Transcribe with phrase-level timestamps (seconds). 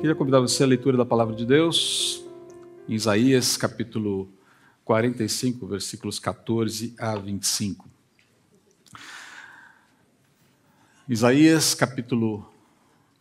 [0.00, 2.24] Queria convidar você à leitura da palavra de Deus,
[2.88, 4.30] em Isaías capítulo
[4.82, 7.86] 45, versículos 14 a 25.
[11.06, 12.50] Isaías capítulo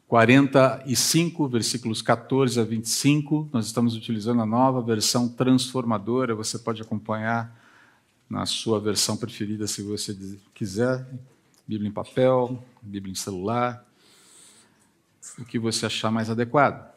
[0.07, 3.49] 45, versículos 14 a 25.
[3.51, 6.33] Nós estamos utilizando a nova versão transformadora.
[6.33, 7.59] Você pode acompanhar
[8.29, 10.17] na sua versão preferida, se você
[10.53, 11.05] quiser.
[11.67, 13.85] Bíblia em papel, Bíblia em celular,
[15.37, 16.89] o que você achar mais adequado.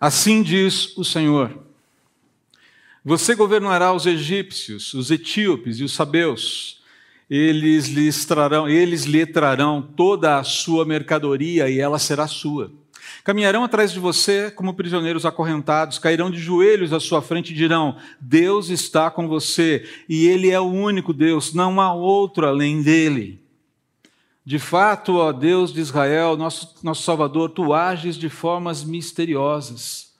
[0.00, 1.64] Assim diz o Senhor:
[3.04, 6.82] Você governará os egípcios, os etíopes e os sabeus.
[7.30, 12.70] Eles lhes trarão, eles lhe trarão toda a sua mercadoria e ela será sua.
[13.24, 17.96] Caminharão atrás de você como prisioneiros acorrentados, cairão de joelhos à sua frente e dirão:
[18.20, 23.41] Deus está com você e Ele é o único Deus, não há outro além dele.
[24.44, 30.12] De fato, ó Deus de Israel, nosso, nosso Salvador, tu ages de formas misteriosas.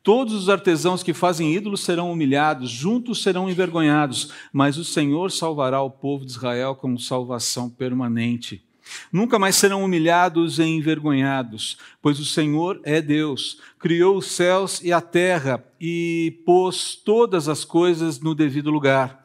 [0.00, 5.82] Todos os artesãos que fazem ídolos serão humilhados, juntos serão envergonhados, mas o Senhor salvará
[5.82, 8.62] o povo de Israel com salvação permanente.
[9.10, 14.92] Nunca mais serão humilhados e envergonhados, pois o Senhor é Deus, criou os céus e
[14.92, 19.23] a terra e pôs todas as coisas no devido lugar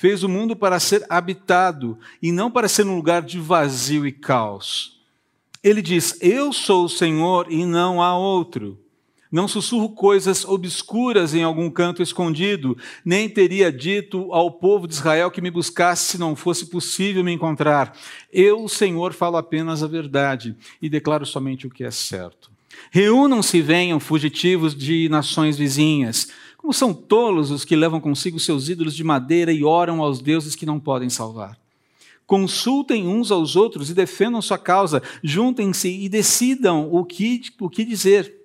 [0.00, 4.10] fez o mundo para ser habitado e não para ser um lugar de vazio e
[4.10, 4.98] caos.
[5.62, 8.80] Ele diz: Eu sou o Senhor e não há outro.
[9.30, 15.30] Não sussurro coisas obscuras em algum canto escondido, nem teria dito ao povo de Israel
[15.30, 17.94] que me buscasse se não fosse possível me encontrar.
[18.32, 22.50] Eu, Senhor, falo apenas a verdade e declaro somente o que é certo.
[22.90, 26.28] Reúnam-se e venham, fugitivos de nações vizinhas.
[26.60, 30.54] Como são tolos os que levam consigo seus ídolos de madeira e oram aos deuses
[30.54, 31.58] que não podem salvar.
[32.26, 37.82] Consultem uns aos outros e defendam sua causa, juntem-se e decidam o que, o que
[37.82, 38.36] dizer.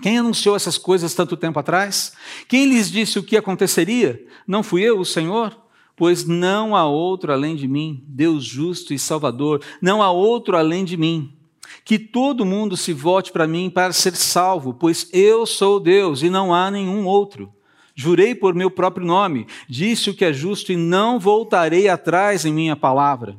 [0.00, 2.14] Quem anunciou essas coisas tanto tempo atrás?
[2.48, 4.26] Quem lhes disse o que aconteceria?
[4.46, 5.54] Não fui eu, o Senhor?
[5.94, 10.86] Pois não há outro além de mim, Deus justo e Salvador, não há outro além
[10.86, 11.35] de mim.
[11.84, 16.30] Que todo mundo se volte para mim para ser salvo, pois eu sou Deus e
[16.30, 17.52] não há nenhum outro.
[17.94, 22.52] Jurei por meu próprio nome, disse o que é justo e não voltarei atrás em
[22.52, 23.36] minha palavra.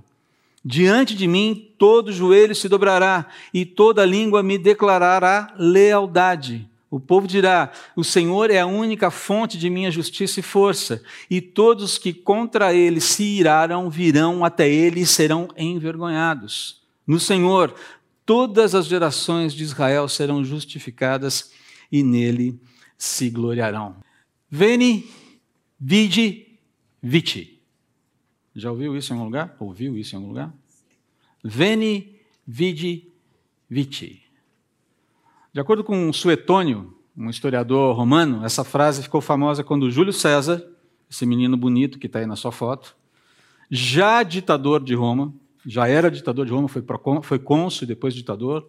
[0.65, 6.67] Diante de mim todo joelho se dobrará e toda língua me declarará lealdade.
[6.89, 11.39] O povo dirá: O Senhor é a única fonte de minha justiça e força, e
[11.39, 16.81] todos que contra ele se iraram virão até ele e serão envergonhados.
[17.05, 17.73] No Senhor
[18.27, 21.53] todas as gerações de Israel serão justificadas
[21.89, 22.59] e nele
[22.97, 23.95] se gloriarão.
[24.49, 25.09] Veni,
[25.79, 26.59] vidi,
[27.01, 27.61] viti.
[28.53, 29.55] Já ouviu isso em algum lugar?
[29.59, 30.53] Ouviu isso em algum lugar?
[31.41, 33.07] Veni, vidi,
[33.69, 34.21] viti.
[35.53, 40.67] De acordo com Suetônio, um historiador romano, essa frase ficou famosa quando Júlio César,
[41.09, 42.93] esse menino bonito que está aí na sua foto,
[43.71, 45.33] já ditador de Roma,
[45.67, 46.81] já era ditador de Roma, foi,
[47.23, 48.65] foi cônsul depois ditador,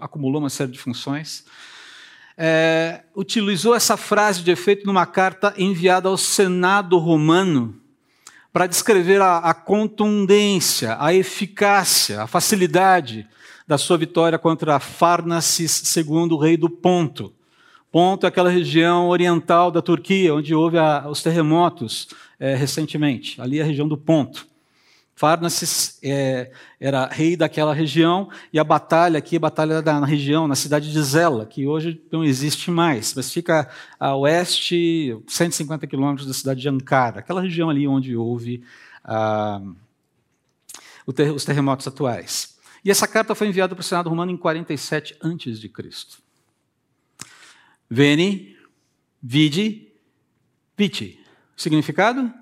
[0.00, 1.44] acumulou uma série de funções.
[2.36, 7.74] É, utilizou essa frase de efeito numa carta enviada ao Senado romano
[8.52, 13.26] para descrever a, a contundência, a eficácia, a facilidade
[13.66, 17.34] da sua vitória contra Farnaces II, rei do Ponto.
[17.90, 23.40] Ponto é aquela região oriental da Turquia, onde houve a, os terremotos é, recentemente.
[23.40, 24.46] Ali é a região do Ponto.
[25.18, 30.46] Farnaces é, era rei daquela região, e a batalha aqui, a batalha da, na região,
[30.46, 33.68] na cidade de Zela, que hoje não existe mais, mas fica
[33.98, 38.62] a oeste, 150 quilômetros da cidade de Ankara, aquela região ali onde houve
[39.04, 39.60] ah,
[41.12, 42.56] ter, os terremotos atuais.
[42.84, 45.72] E essa carta foi enviada para o Senado Romano em 47 a.C.
[47.90, 48.56] Veni,
[49.20, 49.92] vidi,
[50.76, 51.18] viti.
[51.56, 52.32] Significado?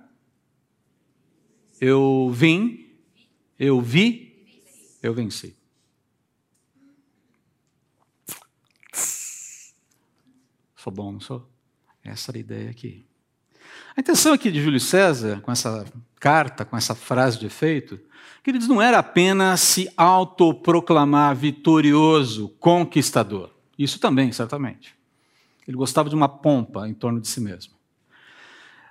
[1.81, 2.89] Eu vim,
[3.59, 4.47] eu vi,
[5.03, 5.57] eu venci.
[10.77, 11.47] Sou bom, não sou?
[12.03, 13.05] Essa era a ideia aqui.
[13.97, 15.85] A intenção aqui de Júlio César, com essa
[16.19, 18.01] carta, com essa frase de efeito,
[18.43, 23.51] queridos, não era apenas se autoproclamar vitorioso, conquistador.
[23.79, 24.95] Isso também, certamente.
[25.67, 27.76] Ele gostava de uma pompa em torno de si mesmo.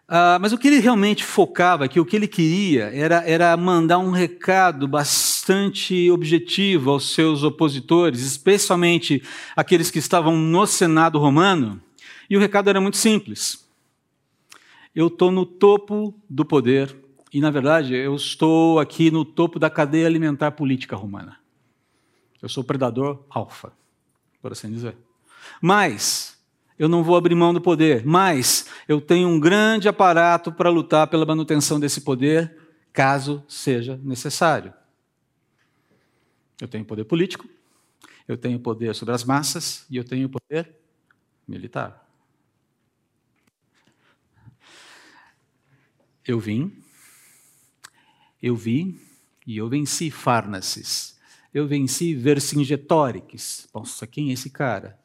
[0.08, 3.98] Uh, mas o que ele realmente focava aqui, o que ele queria, era, era mandar
[3.98, 9.24] um recado bastante objetivo aos seus opositores, especialmente
[9.56, 11.82] aqueles que estavam no Senado romano.
[12.30, 13.68] E o recado era muito simples.
[14.94, 16.96] Eu estou no topo do poder,
[17.34, 21.40] e na verdade eu estou aqui no topo da cadeia alimentar política romana.
[22.42, 23.74] Eu sou o predador alfa,
[24.40, 24.96] por assim dizer.
[25.60, 26.35] Mas
[26.78, 31.08] eu não vou abrir mão do poder, mas eu tenho um grande aparato para lutar
[31.08, 32.58] pela manutenção desse poder,
[32.92, 34.74] caso seja necessário.
[36.60, 37.48] Eu tenho poder político,
[38.28, 40.74] eu tenho poder sobre as massas e eu tenho poder
[41.48, 42.06] militar.
[46.28, 46.84] Eu vim,
[48.42, 49.00] eu vi
[49.46, 51.20] e eu venci Farnaces.
[51.54, 53.70] Eu venci Vercingetorix.
[53.74, 55.00] Nossa, quem é esse cara?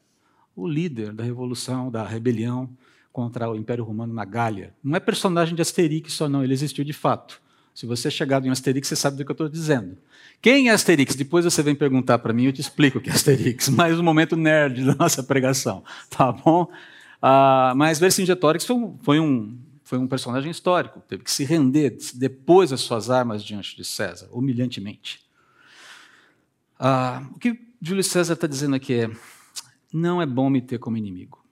[0.61, 2.69] O líder da revolução, da rebelião
[3.13, 4.75] contra o Império Romano na Gália.
[4.85, 7.41] Não é personagem de Asterix só, não, ele existiu de fato.
[7.75, 9.97] Se você chegado em Asterix, você sabe do que eu estou dizendo.
[10.43, 11.15] Quem é Asterix?
[11.15, 13.71] Depois você vem perguntar para mim, eu te explico o que é Asterix.
[13.73, 16.71] Mais um momento nerd da nossa pregação, tá bom?
[17.23, 21.97] Ah, mas Vercingetorix foi um, foi, um, foi um personagem histórico, teve que se render,
[22.15, 25.21] depois as suas armas diante de César, humilhantemente.
[26.79, 29.11] Ah, o que Júlio César está dizendo aqui é:
[29.93, 31.45] não é bom me ter como inimigo.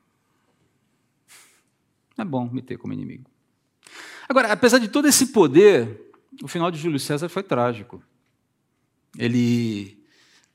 [2.17, 3.31] Não é bom me ter como inimigo.
[4.29, 6.11] Agora, apesar de todo esse poder,
[6.43, 8.02] o final de Júlio César foi trágico.
[9.17, 9.99] Ele,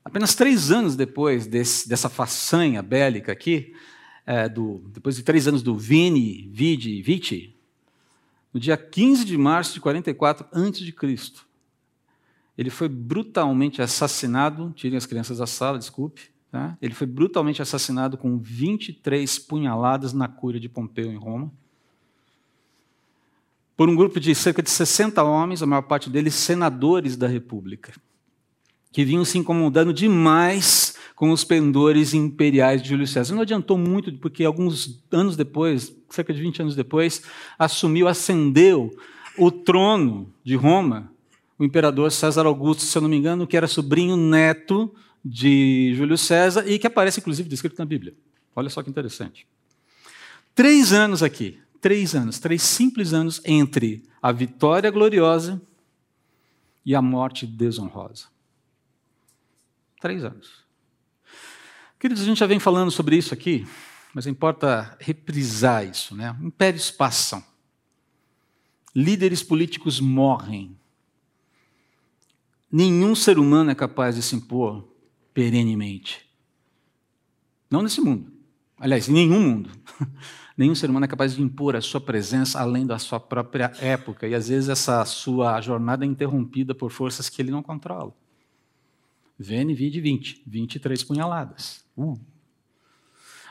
[0.03, 3.73] apenas três anos depois desse, dessa façanha bélica aqui,
[4.25, 7.55] é, do, depois de três anos do Vini, Vidi, Viti,
[8.53, 11.43] no dia 15 de março de 44 a.C.,
[12.55, 16.77] ele foi brutalmente assassinado, tirem as crianças da sala, desculpe, tá?
[16.79, 21.51] ele foi brutalmente assassinado com 23 punhaladas na cúria de Pompeu, em Roma,
[23.75, 27.91] por um grupo de cerca de 60 homens, a maior parte deles senadores da República
[28.91, 33.33] que vinham se incomodando demais com os pendores imperiais de Júlio César.
[33.33, 37.23] Não adiantou muito, porque alguns anos depois, cerca de 20 anos depois,
[37.57, 38.95] assumiu, ascendeu
[39.35, 41.11] o trono de Roma
[41.57, 46.17] o imperador César Augusto, se eu não me engano, que era sobrinho neto de Júlio
[46.17, 48.13] César e que aparece inclusive descrito na Bíblia.
[48.55, 49.47] Olha só que interessante.
[50.53, 55.61] Três anos aqui, três anos, três simples anos entre a vitória gloriosa
[56.85, 58.27] e a morte desonrosa.
[59.99, 60.63] Três anos.
[61.97, 63.65] Queridos, a gente já vem falando sobre isso aqui,
[64.13, 66.13] mas importa reprisar isso.
[66.13, 66.35] Né?
[66.41, 67.41] Impérios passam.
[68.93, 70.77] Líderes políticos morrem.
[72.69, 74.92] Nenhum ser humano é capaz de se impor
[75.33, 76.29] perenemente.
[77.69, 78.31] Não nesse mundo.
[78.79, 79.69] Aliás, em nenhum mundo.
[80.55, 84.27] Nenhum ser humano é capaz de impor a sua presença além da sua própria época.
[84.27, 88.13] E às vezes essa sua jornada é interrompida por forças que ele não controla.
[89.39, 91.83] VNV de 20, 23 punhaladas.
[91.97, 92.19] Uh.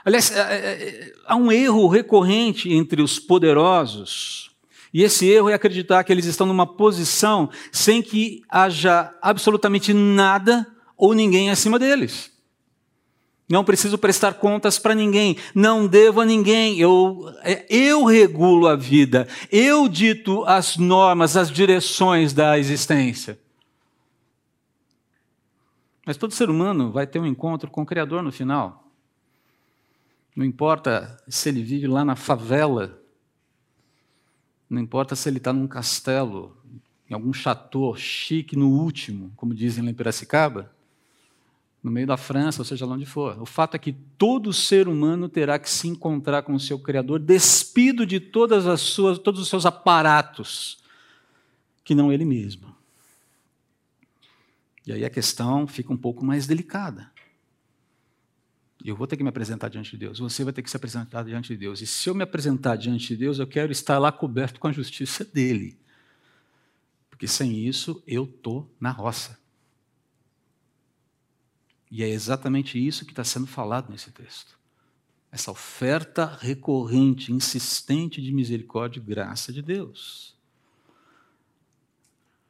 [0.05, 4.50] Aliás, é, é, é, há um erro recorrente entre os poderosos,
[4.93, 10.67] e esse erro é acreditar que eles estão numa posição sem que haja absolutamente nada
[11.02, 12.31] ou ninguém acima deles.
[13.49, 17.25] Não preciso prestar contas para ninguém, não devo a ninguém, eu,
[17.69, 23.37] eu regulo a vida, eu dito as normas, as direções da existência.
[26.06, 28.88] Mas todo ser humano vai ter um encontro com o Criador no final.
[30.37, 33.02] Não importa se ele vive lá na favela,
[34.70, 36.56] não importa se ele está num castelo,
[37.10, 40.72] em algum chateau chique no último, como dizem lá em Piracicaba,
[41.82, 43.41] no meio da França, ou seja lá onde for.
[43.43, 47.19] O fato é que todo ser humano terá que se encontrar com o seu Criador,
[47.19, 50.79] despido de todas as suas, todos os seus aparatos,
[51.82, 52.72] que não ele mesmo.
[54.86, 57.10] E aí a questão fica um pouco mais delicada.
[58.84, 61.24] Eu vou ter que me apresentar diante de Deus, você vai ter que se apresentar
[61.24, 61.81] diante de Deus.
[61.81, 64.72] E se eu me apresentar diante de Deus, eu quero estar lá coberto com a
[64.72, 65.79] justiça dele.
[67.10, 69.42] Porque sem isso eu estou na roça.
[71.94, 74.58] E é exatamente isso que está sendo falado nesse texto.
[75.31, 80.34] Essa oferta recorrente, insistente de misericórdia e graça de Deus.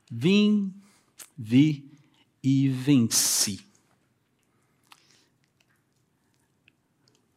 [0.08, 0.72] Vim,
[1.36, 1.90] vi
[2.40, 3.66] e venci.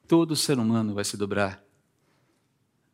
[0.08, 1.65] Todo ser humano vai se dobrar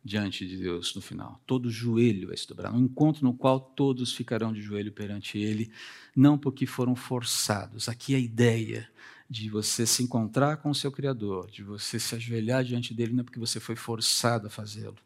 [0.04, 1.40] diante de Deus no final.
[1.46, 2.72] Todo joelho vai se dobrar.
[2.72, 5.70] Um encontro no qual todos ficarão de joelho perante Ele,
[6.14, 7.88] não porque foram forçados.
[7.88, 8.88] Aqui é a ideia
[9.32, 13.22] de você se encontrar com o seu Criador, de você se ajoelhar diante dele, não
[13.22, 14.98] é porque você foi forçado a fazê-lo,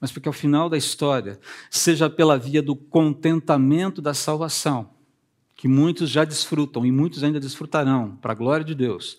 [0.00, 1.38] mas porque ao final da história,
[1.70, 4.88] seja pela via do contentamento da salvação,
[5.54, 9.18] que muitos já desfrutam e muitos ainda desfrutarão, para a glória de Deus.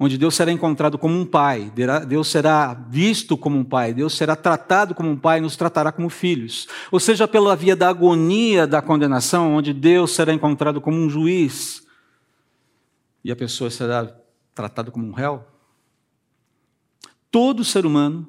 [0.00, 1.72] Onde Deus será encontrado como um pai,
[2.06, 5.90] Deus será visto como um pai, Deus será tratado como um pai e nos tratará
[5.90, 6.68] como filhos.
[6.92, 11.84] Ou seja, pela via da agonia da condenação, onde Deus será encontrado como um juiz
[13.24, 14.14] e a pessoa será
[14.54, 15.44] tratada como um réu?
[17.28, 18.26] Todo ser humano,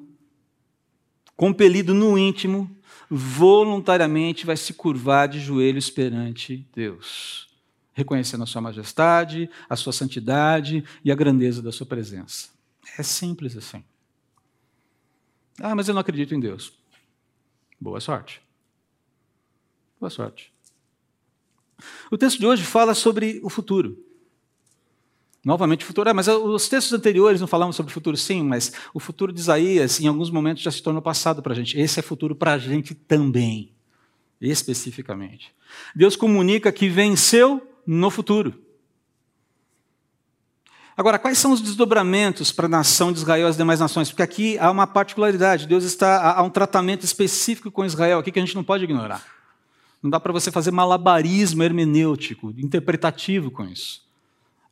[1.36, 2.68] compelido no íntimo,
[3.08, 7.48] voluntariamente vai se curvar de joelhos perante Deus,
[7.92, 12.48] reconhecendo a sua majestade, a sua santidade e a grandeza da sua presença.
[12.98, 13.84] É simples assim.
[15.60, 16.72] Ah, mas eu não acredito em Deus.
[17.80, 18.40] Boa sorte.
[19.98, 20.52] Boa sorte.
[22.10, 24.02] O texto de hoje fala sobre o futuro.
[25.44, 26.08] Novamente o futuro.
[26.08, 29.40] Ah, mas os textos anteriores não falavam sobre o futuro, sim, mas o futuro de
[29.40, 31.78] Isaías, em alguns momentos, já se tornou passado para a gente.
[31.78, 33.72] Esse é futuro para a gente também,
[34.40, 35.54] especificamente.
[35.94, 38.60] Deus comunica que venceu no futuro.
[40.96, 44.10] Agora, quais são os desdobramentos para a nação de Israel e as demais nações?
[44.10, 45.66] Porque aqui há uma particularidade.
[45.66, 49.24] Deus está há um tratamento específico com Israel aqui que a gente não pode ignorar.
[50.02, 54.02] Não dá para você fazer malabarismo hermenêutico, interpretativo com isso.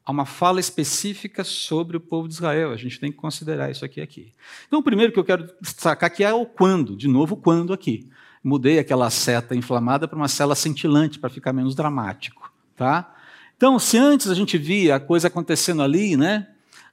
[0.04, 2.72] Há uma fala específica sobre o povo de Israel.
[2.72, 4.32] A gente tem que considerar isso aqui aqui.
[4.66, 6.96] Então, o primeiro que eu quero destacar aqui é o quando.
[6.96, 8.08] De novo, o quando aqui.
[8.42, 12.47] Mudei aquela seta inflamada para uma cela cintilante para ficar menos dramático,
[12.78, 13.14] tá?
[13.56, 16.46] Então, se antes a gente via a coisa acontecendo ali, né,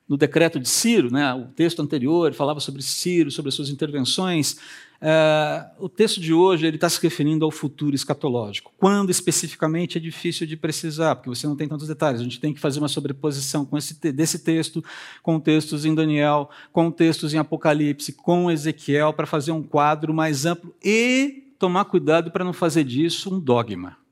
[0.09, 4.57] no decreto de Ciro, né, o texto anterior falava sobre Ciro, sobre as suas intervenções,
[4.99, 8.73] é, o texto de hoje ele está se referindo ao futuro escatológico.
[8.77, 12.21] Quando especificamente é difícil de precisar, porque você não tem tantos detalhes.
[12.21, 14.83] A gente tem que fazer uma sobreposição com esse, desse texto
[15.21, 20.45] com textos em Daniel, com textos em Apocalipse, com Ezequiel, para fazer um quadro mais
[20.45, 24.04] amplo e tomar cuidado para não fazer disso um dogma.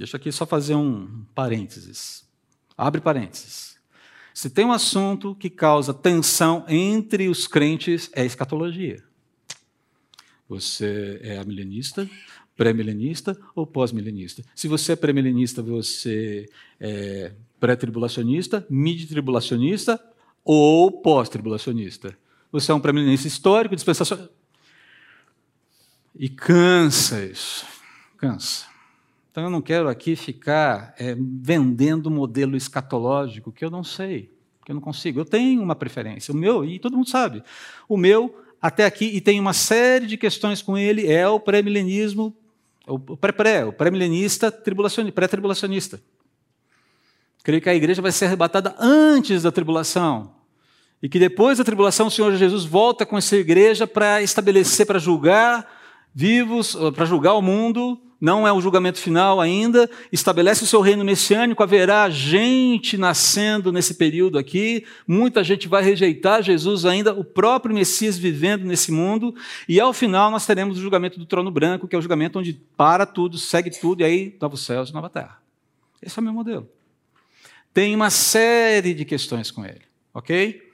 [0.00, 2.26] Deixa aqui só fazer um parênteses.
[2.74, 3.76] Abre parênteses.
[4.32, 9.04] Se tem um assunto que causa tensão entre os crentes, é escatologia.
[10.48, 12.08] Você é milenista,
[12.56, 14.42] pré-milenista ou pós-milenista?
[14.54, 16.48] Se você é pré-milenista, você
[16.80, 20.02] é pré-tribulacionista, mid-tribulacionista
[20.42, 22.16] ou pós-tribulacionista?
[22.50, 24.30] Você é um pré-milenista histórico, dispensacional.
[26.18, 27.66] E cansa isso.
[28.16, 28.69] Cansa.
[29.30, 34.32] Então eu não quero aqui ficar é, vendendo modelo escatológico que eu não sei,
[34.64, 35.20] que eu não consigo.
[35.20, 37.42] Eu tenho uma preferência, o meu, e todo mundo sabe,
[37.88, 42.36] o meu até aqui, e tem uma série de questões com ele, é o pré-milenismo,
[42.86, 46.02] o pré-pré, o pré-milenista pré-tribulacionista.
[47.42, 50.34] Creio que a igreja vai ser arrebatada antes da tribulação.
[51.02, 54.98] E que depois da tribulação o Senhor Jesus volta com essa igreja para estabelecer, para
[54.98, 55.79] julgar
[56.14, 61.04] vivos, para julgar o mundo não é o julgamento final ainda, estabelece o seu reino
[61.04, 67.74] messiânico, haverá gente nascendo nesse período aqui, muita gente vai rejeitar Jesus ainda, o próprio
[67.74, 69.34] Messias vivendo nesse mundo,
[69.66, 72.52] e ao final nós teremos o julgamento do trono branco, que é o julgamento onde
[72.76, 75.40] para tudo, segue tudo, e aí novos céus e nova terra.
[76.02, 76.68] Esse é o meu modelo.
[77.72, 80.68] Tem uma série de questões com ele, ok?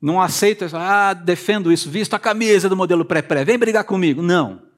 [0.00, 4.22] Não aceito, ah, defendo isso, visto a camisa do modelo pré-pré, vem brigar comigo.
[4.22, 4.71] Não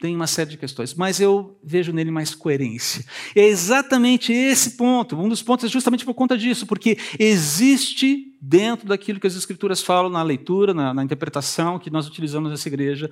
[0.00, 3.04] tem uma série de questões, mas eu vejo nele mais coerência.
[3.36, 5.14] É exatamente esse ponto.
[5.14, 9.82] Um dos pontos é justamente por conta disso, porque existe dentro daquilo que as Escrituras
[9.82, 13.10] falam na leitura, na, na interpretação que nós utilizamos nessa igreja,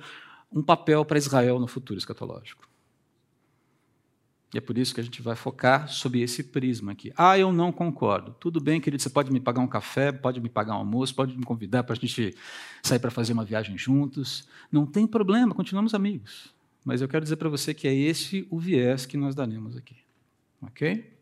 [0.51, 2.67] um papel para Israel no futuro escatológico.
[4.51, 7.13] E é por isso que a gente vai focar sobre esse prisma aqui.
[7.15, 8.35] Ah, eu não concordo.
[8.39, 11.37] Tudo bem, querido, você pode me pagar um café, pode me pagar um almoço, pode
[11.37, 12.35] me convidar para a gente
[12.81, 14.47] sair para fazer uma viagem juntos.
[14.71, 16.57] Não tem problema, continuamos amigos.
[16.83, 19.97] Mas eu quero dizer para você que é esse o viés que nós daremos aqui.
[20.61, 21.17] Ok?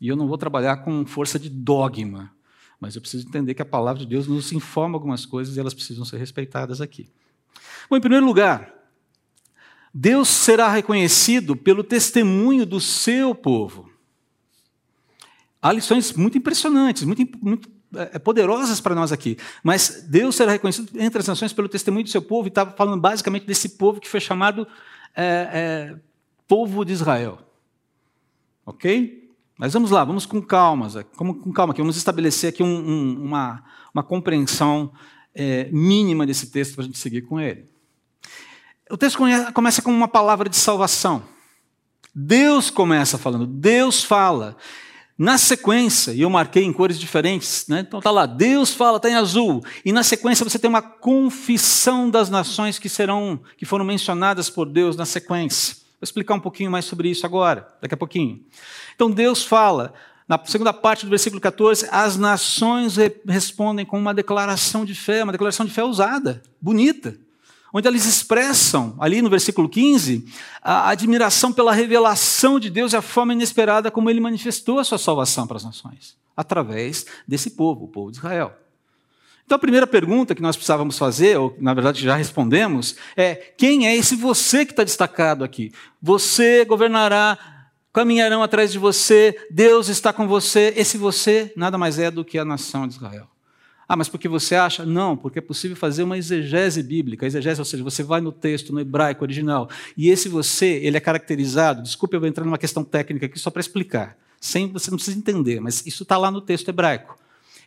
[0.00, 2.32] E eu não vou trabalhar com força de dogma,
[2.80, 5.72] mas eu preciso entender que a palavra de Deus nos informa algumas coisas e elas
[5.72, 7.08] precisam ser respeitadas aqui.
[7.88, 8.74] Bom, em primeiro lugar,
[9.92, 13.90] Deus será reconhecido pelo testemunho do seu povo.
[15.62, 19.38] Há lições muito impressionantes, muito, muito é, poderosas para nós aqui.
[19.64, 23.00] Mas Deus será reconhecido entre as nações pelo testemunho do seu povo, e estava falando
[23.00, 24.68] basicamente desse povo que foi chamado
[25.14, 25.96] é, é,
[26.46, 27.38] povo de Israel.
[28.64, 29.30] Ok?
[29.58, 33.64] Mas vamos lá, vamos com calma, com calma aqui, vamos estabelecer aqui um, um, uma,
[33.94, 34.92] uma compreensão
[35.34, 37.66] é, mínima desse texto para a gente seguir com ele.
[38.90, 39.18] O texto
[39.52, 41.22] começa com uma palavra de salvação.
[42.14, 44.56] Deus começa falando, Deus fala.
[45.18, 47.80] Na sequência, e eu marquei em cores diferentes, né?
[47.80, 52.10] então está lá, Deus fala, está em azul, e na sequência você tem uma confissão
[52.10, 55.76] das nações que serão, que foram mencionadas por Deus na sequência.
[55.76, 58.44] Vou explicar um pouquinho mais sobre isso agora, daqui a pouquinho.
[58.94, 59.94] Então Deus fala,
[60.28, 62.96] na segunda parte do versículo 14, as nações
[63.26, 67.16] respondem com uma declaração de fé, uma declaração de fé usada, bonita.
[67.72, 70.24] Onde eles expressam, ali no versículo 15,
[70.62, 74.98] a admiração pela revelação de Deus e a forma inesperada como ele manifestou a sua
[74.98, 78.54] salvação para as nações, através desse povo, o povo de Israel.
[79.44, 83.86] Então a primeira pergunta que nós precisávamos fazer, ou na verdade já respondemos, é: quem
[83.86, 85.72] é esse você que está destacado aqui?
[86.02, 87.38] Você governará,
[87.92, 90.74] caminharão atrás de você, Deus está com você.
[90.76, 93.28] Esse você nada mais é do que a nação de Israel.
[93.88, 94.84] Ah, mas porque você acha?
[94.84, 97.24] Não, porque é possível fazer uma exegese bíblica.
[97.24, 101.00] exegese, ou seja, você vai no texto, no hebraico original, e esse você, ele é
[101.00, 101.82] caracterizado.
[101.82, 104.18] Desculpe, eu vou entrar numa questão técnica aqui só para explicar.
[104.40, 107.16] Sem, você não precisa entender, mas isso está lá no texto hebraico.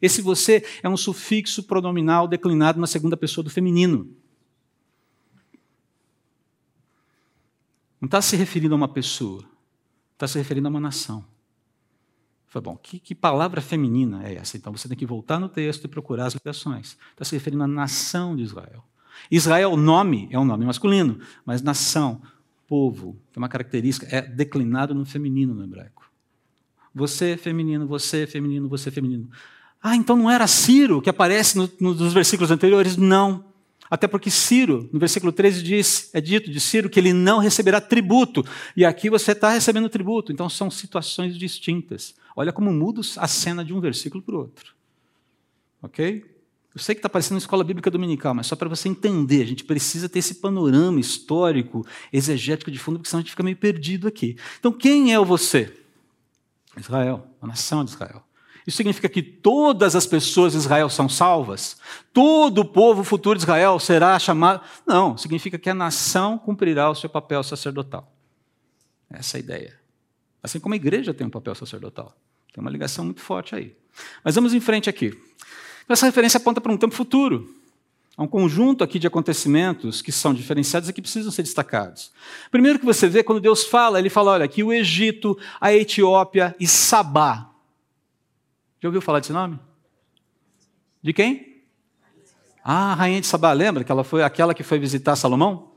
[0.01, 4.09] Esse você é um sufixo pronominal declinado na segunda pessoa do feminino.
[7.99, 9.43] Não está se referindo a uma pessoa,
[10.13, 11.25] está se referindo a uma nação.
[12.49, 14.57] Foi bom, que, que, palavra feminina é essa?
[14.57, 16.97] Então você tem que voltar no texto e procurar as ligações.
[17.11, 18.83] Está se referindo à nação de Israel.
[19.29, 22.21] Israel, nome, é um nome masculino, mas nação,
[22.67, 26.09] povo, é uma característica, é declinado no feminino no hebraico.
[26.93, 29.29] Você é feminino, você é feminino, você é feminino.
[29.81, 32.97] Ah, então não era Ciro que aparece no, no, nos versículos anteriores?
[32.97, 33.45] Não.
[33.91, 37.79] Até porque Ciro, no versículo 13, diz, é dito de Ciro que ele não receberá
[37.79, 38.43] tributo.
[38.75, 40.31] E aqui você está recebendo tributo.
[40.31, 42.15] Então são situações distintas.
[42.35, 44.73] Olha como muda a cena de um versículo para o outro.
[45.81, 46.25] Ok?
[46.73, 49.45] Eu sei que está parecendo uma escola bíblica dominical, mas só para você entender, a
[49.45, 53.57] gente precisa ter esse panorama histórico, exegético de fundo, porque senão a gente fica meio
[53.57, 54.37] perdido aqui.
[54.59, 55.75] Então, quem é o você?
[56.77, 58.23] Israel, a nação de Israel.
[58.67, 61.77] Isso significa que todas as pessoas de Israel são salvas?
[62.13, 64.61] Todo o povo futuro de Israel será chamado?
[64.85, 68.13] Não, significa que a nação cumprirá o seu papel sacerdotal.
[69.09, 69.78] Essa é a ideia.
[70.41, 72.15] Assim como a igreja tem um papel sacerdotal.
[72.53, 73.75] Tem uma ligação muito forte aí.
[74.23, 75.17] Mas vamos em frente aqui.
[75.87, 77.55] Essa referência aponta para um tempo futuro.
[78.15, 82.11] Há um conjunto aqui de acontecimentos que são diferenciados e que precisam ser destacados.
[82.51, 86.55] Primeiro que você vê, quando Deus fala, ele fala, olha, que o Egito, a Etiópia
[86.59, 87.49] e Sabá
[88.81, 89.59] já ouviu falar desse nome?
[91.01, 91.63] De quem?
[92.63, 95.71] Ah, a rainha de Sabá, lembra que ela foi aquela que foi visitar Salomão?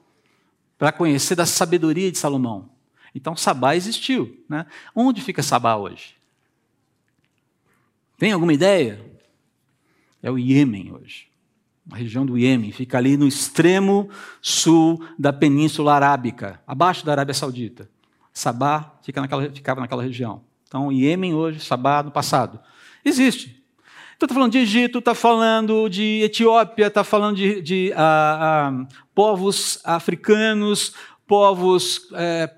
[0.78, 2.70] Para conhecer da sabedoria de Salomão.
[3.14, 4.44] Então Sabá existiu.
[4.48, 4.66] Né?
[4.94, 6.14] Onde fica Sabá hoje?
[8.18, 9.00] Tem alguma ideia?
[10.22, 11.28] É o Iêmen hoje.
[11.90, 14.08] A região do Iêmen fica ali no extremo
[14.40, 17.90] sul da Península Arábica, abaixo da Arábia Saudita.
[18.32, 20.44] Sabá fica naquela, ficava naquela região.
[20.68, 22.60] Então, Iêmen hoje, Sabá no passado.
[23.04, 23.62] Existe.
[24.16, 28.86] Então está falando de Egito, está falando de Etiópia, está falando de, de ah, ah,
[29.12, 30.94] povos africanos,
[31.26, 32.50] povos é,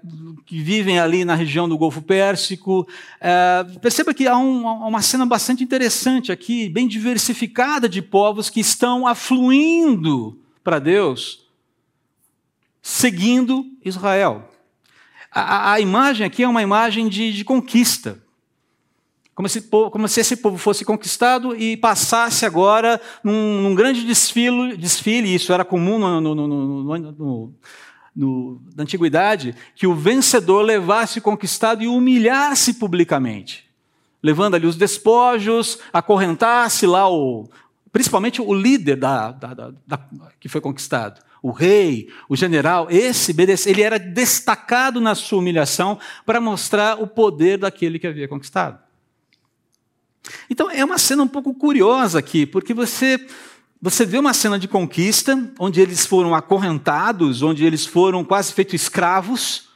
[0.47, 2.87] que vivem ali na região do Golfo Pérsico.
[3.21, 8.61] É, perceba que há um, uma cena bastante interessante aqui, bem diversificada de povos que
[8.61, 11.47] estão afluindo para Deus,
[12.83, 14.51] seguindo Israel.
[15.31, 18.23] A, a, imagem aqui é uma imagem de, de conquista.
[19.35, 24.77] Como se, como se, esse povo fosse conquistado e passasse agora num, num grande desfile,
[24.77, 27.55] desfile, isso era comum no, no, no,
[28.15, 33.69] no, na antiguidade, que o vencedor levasse o conquistado e humilhasse publicamente,
[34.23, 37.49] levando ali os despojos, acorrentasse lá o,
[37.93, 43.35] principalmente o líder da, da, da, da, que foi conquistado, o rei, o general, esse
[43.69, 48.79] ele era destacado na sua humilhação para mostrar o poder daquele que havia conquistado.
[50.49, 53.19] Então é uma cena um pouco curiosa aqui, porque você
[53.85, 58.73] você vê uma cena de conquista, onde eles foram acorrentados, onde eles foram quase feitos
[58.73, 59.69] escravos.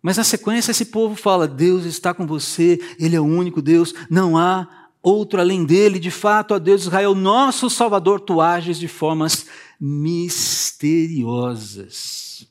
[0.00, 3.92] Mas na sequência esse povo fala: Deus está com você, Ele é o único Deus,
[4.08, 4.68] não há
[5.02, 5.98] outro além dele.
[5.98, 9.48] De fato, ó Deus de Israel, nosso Salvador, tu ages de formas
[9.80, 12.46] misteriosas.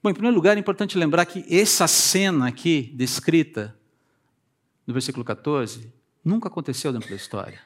[0.00, 3.76] Bom, em primeiro lugar, é importante lembrar que essa cena aqui descrita
[4.86, 5.92] no versículo 14,
[6.24, 7.58] nunca aconteceu dentro da história.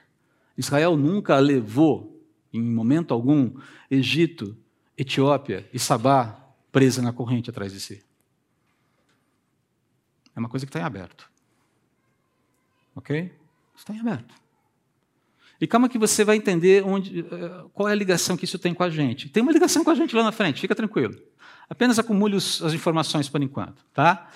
[0.57, 3.55] Israel nunca levou, em momento algum,
[3.91, 4.57] Egito,
[4.97, 8.05] Etiópia e Sabá presa na corrente atrás de si.
[10.35, 11.31] É uma coisa que está em aberto.
[12.95, 13.33] Ok?
[13.77, 14.35] Está em aberto.
[15.61, 18.73] E calma que você vai entender onde, eh, qual é a ligação que isso tem
[18.73, 19.29] com a gente.
[19.29, 21.15] Tem uma ligação com a gente lá na frente, fica tranquilo.
[21.69, 24.31] Apenas acumule as informações por enquanto, tá?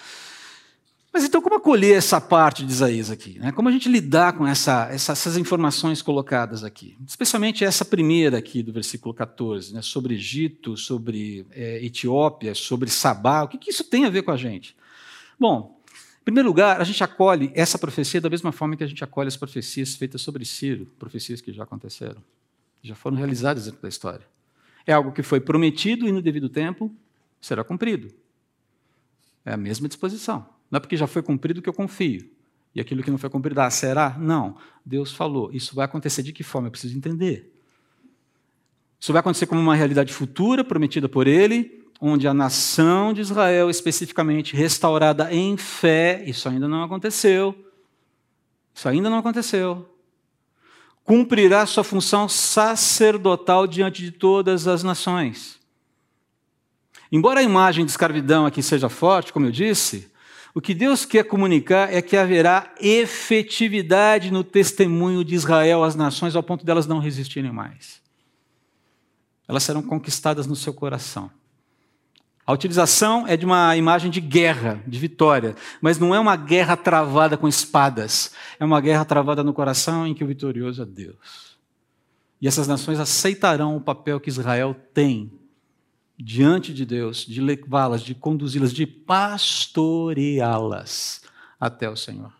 [1.14, 3.38] Mas então, como acolher essa parte de Isaías aqui?
[3.38, 3.52] Né?
[3.52, 6.96] Como a gente lidar com essa, essa, essas informações colocadas aqui?
[7.06, 9.80] Especialmente essa primeira aqui do versículo 14, né?
[9.80, 13.44] sobre Egito, sobre é, Etiópia, sobre Sabá.
[13.44, 14.76] O que, que isso tem a ver com a gente?
[15.38, 15.80] Bom,
[16.20, 19.28] em primeiro lugar, a gente acolhe essa profecia da mesma forma que a gente acolhe
[19.28, 22.20] as profecias feitas sobre Ciro, profecias que já aconteceram,
[22.82, 24.26] já foram realizadas dentro da história.
[24.84, 26.92] É algo que foi prometido e no devido tempo
[27.40, 28.12] será cumprido.
[29.44, 30.53] É a mesma disposição.
[30.70, 32.28] Não é porque já foi cumprido que eu confio.
[32.74, 34.16] E aquilo que não foi cumprido, ah, será?
[34.18, 34.56] Não.
[34.84, 35.50] Deus falou.
[35.52, 36.68] Isso vai acontecer de que forma?
[36.68, 37.52] Eu preciso entender.
[38.98, 43.70] Isso vai acontecer como uma realidade futura prometida por Ele, onde a nação de Israel,
[43.70, 47.54] especificamente restaurada em fé, isso ainda não aconteceu.
[48.74, 49.88] Isso ainda não aconteceu.
[51.04, 55.60] Cumprirá sua função sacerdotal diante de todas as nações.
[57.12, 60.10] Embora a imagem de escravidão aqui seja forte, como eu disse,
[60.54, 66.36] o que Deus quer comunicar é que haverá efetividade no testemunho de Israel às nações,
[66.36, 68.00] ao ponto delas não resistirem mais.
[69.48, 71.28] Elas serão conquistadas no seu coração.
[72.46, 76.76] A utilização é de uma imagem de guerra, de vitória, mas não é uma guerra
[76.76, 78.30] travada com espadas.
[78.60, 81.58] É uma guerra travada no coração em que o vitorioso é Deus.
[82.40, 85.32] E essas nações aceitarão o papel que Israel tem
[86.18, 91.22] diante de Deus, de levá-las, de conduzi-las, de pastoreá-las
[91.58, 92.32] até o Senhor.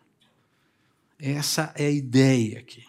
[1.19, 2.85] Essa é a ideia aqui.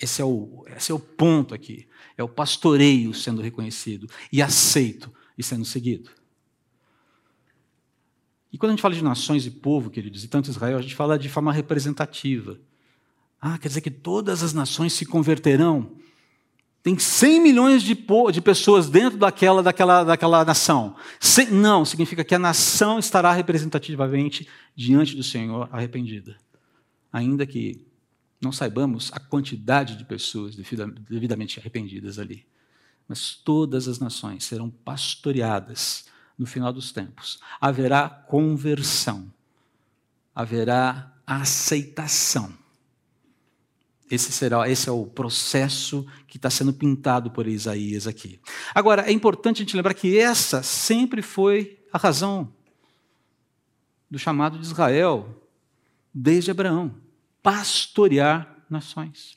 [0.00, 1.88] Esse é o, esse é o ponto aqui.
[2.16, 6.10] É o pastoreio sendo reconhecido e aceito e sendo seguido.
[8.52, 10.94] E quando a gente fala de nações e povo, queridos, e tanto Israel, a gente
[10.94, 12.58] fala de forma representativa.
[13.40, 15.96] Ah, quer dizer que todas as nações se converterão
[16.86, 17.98] tem 100 milhões de,
[18.32, 20.94] de pessoas dentro daquela, daquela, daquela nação.
[21.50, 26.36] não, significa que a nação estará representativamente diante do Senhor arrependida.
[27.12, 27.84] Ainda que
[28.40, 32.46] não saibamos a quantidade de pessoas devidamente arrependidas ali.
[33.08, 36.04] Mas todas as nações serão pastoreadas
[36.38, 37.40] no final dos tempos.
[37.60, 39.26] Haverá conversão,
[40.32, 42.56] haverá aceitação
[44.10, 48.40] esse, será, esse é o processo que está sendo pintado por Isaías aqui.
[48.74, 52.52] Agora, é importante a gente lembrar que essa sempre foi a razão
[54.08, 55.42] do chamado de Israel,
[56.14, 56.94] desde Abraão
[57.42, 59.36] pastorear nações.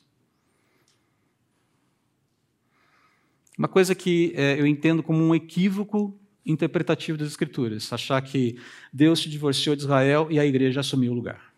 [3.58, 8.58] Uma coisa que é, eu entendo como um equívoco interpretativo das Escrituras, achar que
[8.92, 11.49] Deus se divorciou de Israel e a igreja assumiu o lugar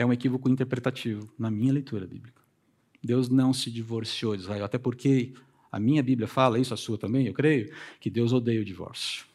[0.00, 2.40] é um equívoco interpretativo na minha leitura bíblica.
[3.04, 5.34] Deus não se divorciou de Israel, até porque
[5.70, 9.26] a minha Bíblia fala, isso a sua também, eu creio, que Deus odeia o divórcio.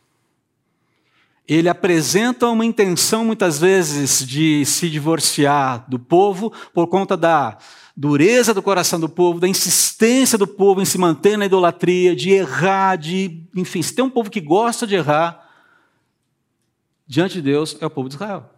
[1.47, 7.59] Ele apresenta uma intenção, muitas vezes, de se divorciar do povo por conta da
[7.95, 12.31] dureza do coração do povo, da insistência do povo em se manter na idolatria, de
[12.31, 13.47] errar, de.
[13.55, 15.47] Enfim, se tem um povo que gosta de errar,
[17.05, 18.49] diante de Deus, é o povo de Israel.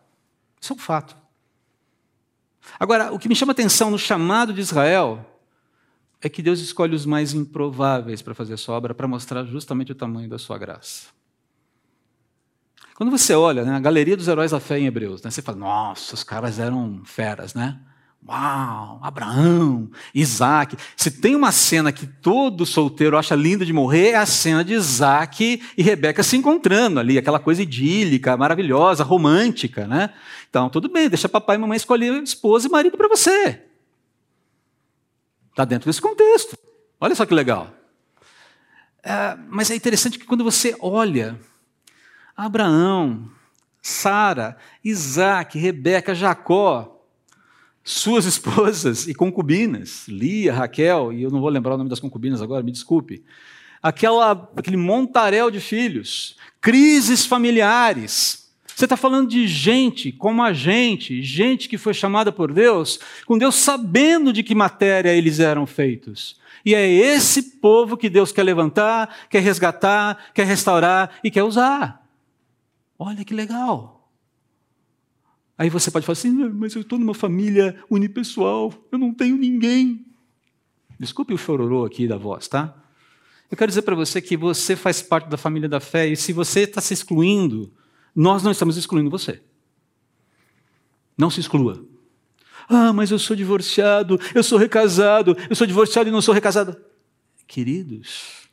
[0.61, 1.26] Isso é um fato.
[2.79, 5.25] Agora, o que me chama atenção no chamado de Israel
[6.21, 9.91] é que Deus escolhe os mais improváveis para fazer a sua obra, para mostrar justamente
[9.91, 11.07] o tamanho da sua graça.
[12.95, 15.57] Quando você olha né, a galeria dos heróis da fé em Hebreus, né, você fala,
[15.57, 17.79] nossa, os caras eram feras, né?
[18.27, 20.75] Uau, Abraão, Isaac.
[20.97, 24.73] Se tem uma cena que todo solteiro acha linda de morrer, é a cena de
[24.73, 30.13] Isaac e Rebeca se encontrando ali, aquela coisa idílica, maravilhosa, romântica, né?
[30.49, 33.63] Então, tudo bem, deixa papai e mamãe escolher esposa e marido para você.
[35.51, 36.57] Está dentro desse contexto.
[36.99, 37.73] Olha só que legal.
[39.01, 41.39] É, mas é interessante que quando você olha
[42.35, 43.29] Abraão,
[43.81, 46.96] Sara, Isaac, Rebeca, Jacó,
[47.87, 52.41] suas esposas e concubinas, Lia, Raquel, e eu não vou lembrar o nome das concubinas
[52.41, 53.23] agora, me desculpe.
[53.81, 58.51] Aquela, aquele montaréu de filhos, crises familiares.
[58.65, 63.37] Você está falando de gente como a gente, gente que foi chamada por Deus, com
[63.37, 66.37] Deus sabendo de que matéria eles eram feitos.
[66.65, 72.05] E é esse povo que Deus quer levantar, quer resgatar, quer restaurar e quer usar.
[72.99, 73.96] Olha que legal.
[75.57, 80.05] Aí você pode falar assim, mas eu estou numa família unipessoal, eu não tenho ninguém.
[80.99, 82.75] Desculpe o chororô aqui da voz, tá?
[83.49, 86.31] Eu quero dizer para você que você faz parte da família da fé e se
[86.31, 87.73] você está se excluindo,
[88.15, 89.41] nós não estamos excluindo você.
[91.17, 91.83] Não se exclua.
[92.69, 96.77] Ah, mas eu sou divorciado, eu sou recasado, eu sou divorciado e não sou recasado.
[97.47, 98.49] Queridos,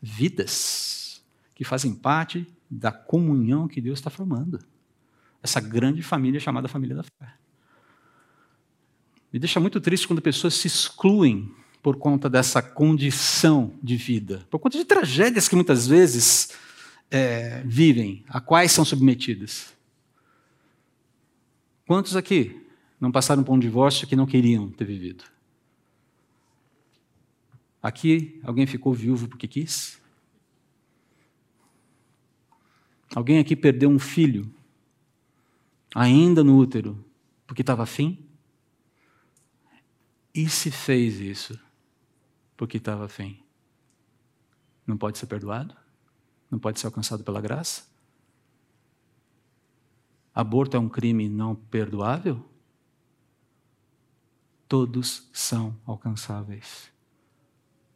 [0.00, 1.22] vidas
[1.54, 4.58] que fazem parte da comunhão que Deus está formando
[5.42, 7.34] essa grande família chamada família da fé.
[9.32, 14.58] Me deixa muito triste quando pessoas se excluem por conta dessa condição de vida, por
[14.58, 16.52] conta de tragédias que muitas vezes
[17.10, 19.74] é, vivem, a quais são submetidas.
[21.86, 22.60] Quantos aqui
[23.00, 25.24] não passaram por um divórcio que não queriam ter vivido?
[27.82, 29.98] Aqui, alguém ficou viúvo porque quis?
[33.14, 34.52] Alguém aqui perdeu um filho,
[35.94, 37.04] ainda no útero,
[37.46, 38.26] porque estava afim?
[40.34, 41.58] E se fez isso
[42.56, 43.40] porque estava afim?
[44.86, 45.74] Não pode ser perdoado?
[46.50, 47.88] Não pode ser alcançado pela graça?
[50.34, 52.44] Aborto é um crime não perdoável?
[54.68, 56.90] Todos são alcançáveis.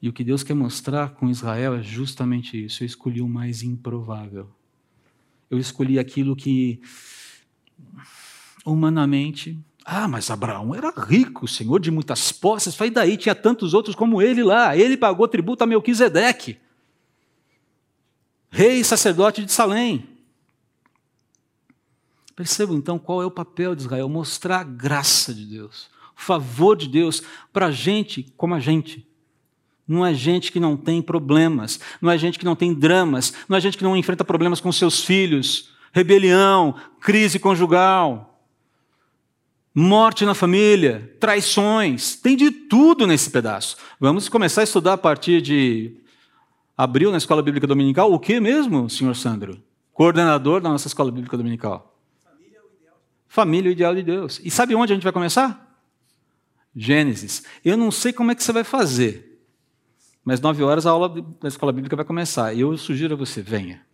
[0.03, 2.83] E o que Deus quer mostrar com Israel é justamente isso.
[2.83, 4.51] Eu escolhi o mais improvável.
[5.49, 6.83] Eu escolhi aquilo que,
[8.65, 13.95] humanamente, ah, mas Abraão era rico, senhor de muitas posses, foi daí, tinha tantos outros
[13.95, 14.75] como ele lá.
[14.75, 16.59] Ele pagou tributo a Melquisedeque,
[18.49, 20.09] rei e sacerdote de Salém.
[22.35, 26.77] Percebam então qual é o papel de Israel: mostrar a graça de Deus, o favor
[26.77, 29.07] de Deus para gente como a gente.
[29.87, 33.59] Não é gente que não tem problemas, não é gente que não tem dramas, não
[33.59, 38.45] é gente que não enfrenta problemas com seus filhos, rebelião, crise conjugal,
[39.73, 43.77] morte na família, traições, tem de tudo nesse pedaço.
[44.01, 45.97] Vamos começar a estudar a partir de
[46.77, 49.63] abril na Escola Bíblica Dominical, o que mesmo, senhor Sandro?
[49.93, 51.97] Coordenador da nossa Escola Bíblica Dominical.
[52.25, 52.97] Família é o ideal.
[53.29, 54.41] Família é ideal de Deus.
[54.43, 55.81] E sabe onde a gente vai começar?
[56.75, 57.45] Gênesis.
[57.65, 59.41] Eu não sei como é que você vai fazer,
[60.25, 61.09] mas nove horas a aula
[61.41, 62.53] da escola bíblica vai começar.
[62.53, 63.94] E eu sugiro a você, venha.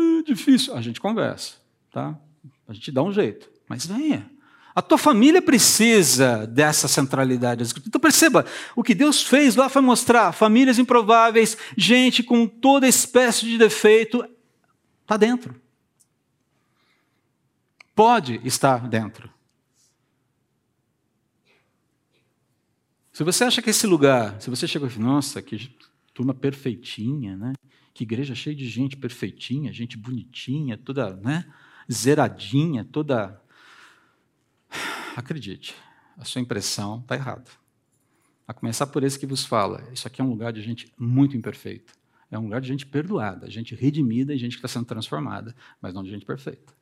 [0.00, 0.74] É difícil.
[0.74, 1.54] A gente conversa,
[1.90, 2.18] tá?
[2.66, 4.30] A gente dá um jeito, mas venha.
[4.74, 7.64] A tua família precisa dessa centralidade.
[7.86, 13.44] Então perceba, o que Deus fez lá foi mostrar famílias improváveis, gente com toda espécie
[13.44, 14.24] de defeito,
[15.02, 15.60] está dentro.
[17.94, 19.28] Pode estar dentro.
[23.12, 25.76] Se você acha que esse lugar, se você chegou e nossa, que
[26.14, 27.52] turma perfeitinha, né?
[28.00, 31.44] Que igreja cheia de gente perfeitinha, gente bonitinha, toda, né?
[31.92, 33.38] Zeradinha, toda.
[35.14, 35.74] Acredite,
[36.16, 37.50] a sua impressão está errada.
[38.48, 39.86] A começar por esse que vos fala.
[39.92, 41.92] Isso aqui é um lugar de gente muito imperfeita.
[42.30, 45.92] É um lugar de gente perdoada, gente redimida e gente que está sendo transformada, mas
[45.92, 46.72] não de gente perfeita.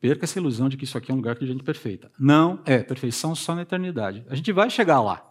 [0.00, 2.10] Perca essa ilusão de que isso aqui é um lugar de gente perfeita.
[2.18, 2.82] Não é.
[2.82, 4.24] Perfeição só na eternidade.
[4.30, 5.29] A gente vai chegar lá.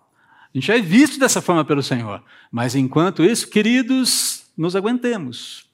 [0.54, 2.24] A gente é visto dessa forma pelo Senhor.
[2.52, 5.70] Mas enquanto isso, queridos, nos aguentemos.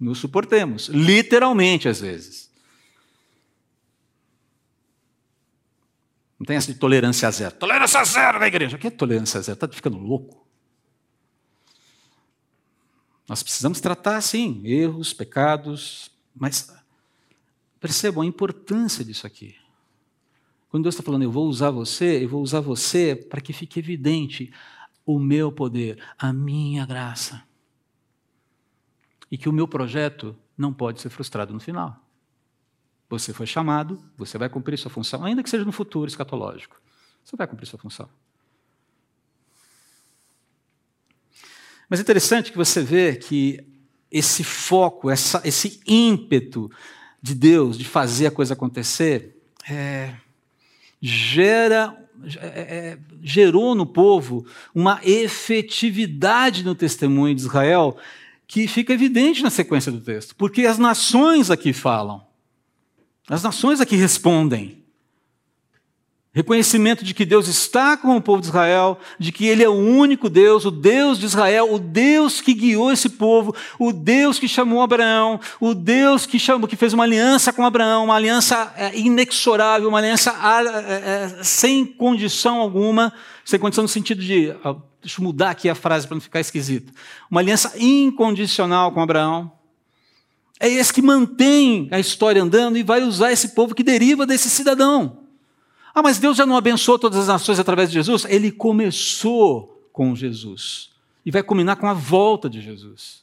[0.00, 0.88] Nos suportemos.
[0.88, 2.50] Literalmente, às vezes.
[6.38, 7.54] Não tem essa de tolerância zero.
[7.56, 8.76] Tolerância zero na igreja.
[8.76, 9.54] O que é tolerância zero?
[9.54, 10.44] Está ficando louco?
[13.28, 16.70] Nós precisamos tratar, sim, erros, pecados, mas
[17.84, 19.54] Percebam a importância disso aqui.
[20.74, 23.78] Quando Deus está falando, eu vou usar você, eu vou usar você para que fique
[23.78, 24.52] evidente
[25.06, 27.44] o meu poder, a minha graça.
[29.30, 32.04] E que o meu projeto não pode ser frustrado no final.
[33.08, 36.82] Você foi chamado, você vai cumprir sua função, ainda que seja no futuro escatológico.
[37.24, 38.08] Você vai cumprir sua função.
[41.88, 43.64] Mas é interessante que você vê que
[44.10, 46.68] esse foco, essa, esse ímpeto
[47.22, 50.16] de Deus, de fazer a coisa acontecer, é,
[51.06, 51.94] gera,
[52.40, 57.98] é, é, gerou no povo uma efetividade no testemunho de Israel
[58.46, 62.26] que fica evidente na sequência do texto, porque as nações aqui falam,
[63.28, 64.82] as nações aqui respondem.
[66.34, 69.72] Reconhecimento de que Deus está com o povo de Israel, de que Ele é o
[69.72, 74.48] único Deus, o Deus de Israel, o Deus que guiou esse povo, o Deus que
[74.48, 78.98] chamou Abraão, o Deus que chamou, que fez uma aliança com Abraão, uma aliança é,
[78.98, 80.34] inexorável, uma aliança
[80.88, 83.12] é, é, sem condição alguma,
[83.44, 84.52] sem condição no sentido de,
[85.00, 86.92] deixa eu mudar aqui a frase para não ficar esquisito,
[87.30, 89.52] uma aliança incondicional com Abraão.
[90.58, 94.50] É esse que mantém a história andando e vai usar esse povo que deriva desse
[94.50, 95.23] cidadão.
[95.94, 98.24] Ah, mas Deus já não abençoou todas as nações através de Jesus?
[98.24, 100.90] Ele começou com Jesus
[101.24, 103.22] e vai culminar com a volta de Jesus.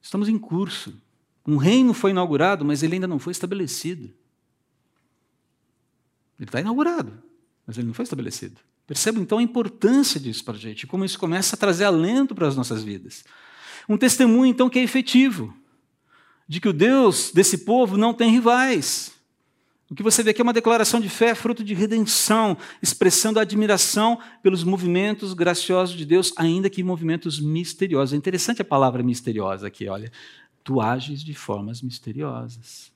[0.00, 0.94] Estamos em curso.
[1.46, 4.04] Um reino foi inaugurado, mas ele ainda não foi estabelecido.
[6.38, 7.22] Ele está inaugurado,
[7.66, 8.58] mas ele não foi estabelecido.
[8.86, 12.48] Perceba então a importância disso para a gente, como isso começa a trazer alento para
[12.48, 13.24] as nossas vidas.
[13.88, 15.54] Um testemunho, então, que é efetivo,
[16.48, 19.12] de que o Deus desse povo não tem rivais.
[19.92, 24.18] O que você vê aqui é uma declaração de fé, fruto de redenção, expressando admiração
[24.42, 28.14] pelos movimentos graciosos de Deus, ainda que movimentos misteriosos.
[28.14, 30.10] É interessante a palavra misteriosa aqui, olha.
[30.64, 32.90] Tu ages de formas misteriosas.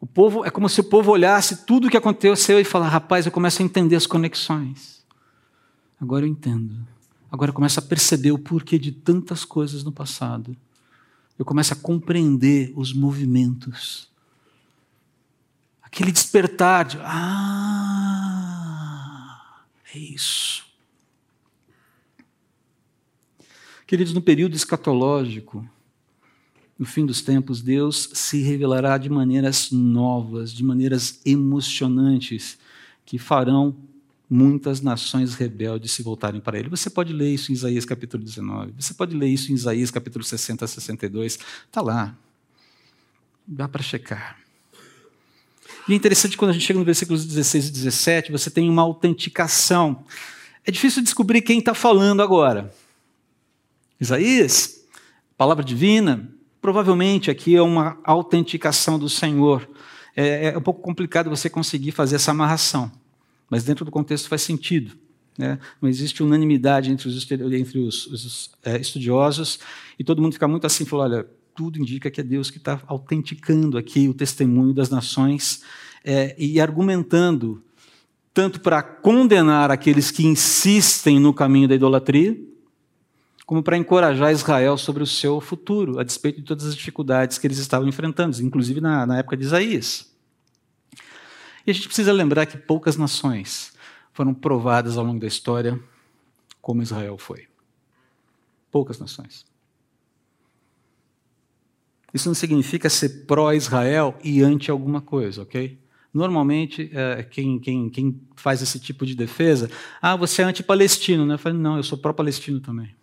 [0.00, 3.26] O povo é como se o povo olhasse tudo o que aconteceu e falasse: rapaz,
[3.26, 5.04] eu começo a entender as conexões.
[6.00, 6.86] Agora eu entendo.
[7.32, 10.56] Agora eu começo a perceber o porquê de tantas coisas no passado.
[11.36, 14.09] Eu começo a compreender os movimentos.
[15.92, 17.80] Aquele despertar de, ah,
[19.92, 20.64] é isso.
[23.86, 25.68] Queridos, no período escatológico,
[26.78, 32.56] no fim dos tempos, Deus se revelará de maneiras novas, de maneiras emocionantes,
[33.04, 33.76] que farão
[34.30, 36.68] muitas nações rebeldes se voltarem para ele.
[36.68, 40.24] Você pode ler isso em Isaías capítulo 19, você pode ler isso em Isaías capítulo
[40.24, 42.16] 60 a 62, está lá.
[43.44, 44.39] Dá para checar.
[45.90, 48.82] E é interessante quando a gente chega no versículos 16 e 17, você tem uma
[48.82, 50.04] autenticação.
[50.64, 52.72] É difícil descobrir quem está falando agora.
[54.00, 54.84] Isaías,
[55.36, 59.68] palavra divina, Provavelmente aqui é uma autenticação do Senhor.
[60.14, 62.92] É, é um pouco complicado você conseguir fazer essa amarração,
[63.48, 64.94] mas dentro do contexto faz sentido.
[65.38, 65.58] Né?
[65.80, 69.58] Não existe unanimidade entre os, entre os, os é, estudiosos
[69.98, 71.26] e todo mundo fica muito assim, falou, olha,
[71.60, 75.62] tudo indica que é Deus que está autenticando aqui o testemunho das nações
[76.02, 77.62] é, e argumentando
[78.32, 82.34] tanto para condenar aqueles que insistem no caminho da idolatria,
[83.44, 87.46] como para encorajar Israel sobre o seu futuro, a despeito de todas as dificuldades que
[87.46, 90.10] eles estavam enfrentando, inclusive na, na época de Isaías.
[91.66, 93.74] E a gente precisa lembrar que poucas nações
[94.14, 95.78] foram provadas ao longo da história
[96.62, 97.48] como Israel foi.
[98.70, 99.49] Poucas nações.
[102.12, 105.78] Isso não significa ser pró-Israel e anti alguma coisa, ok?
[106.12, 109.70] Normalmente, é, quem, quem, quem, faz esse tipo de defesa,
[110.02, 111.34] ah, você é anti-palestino, né?
[111.34, 112.94] Eu falo, não, eu sou pró-palestino também.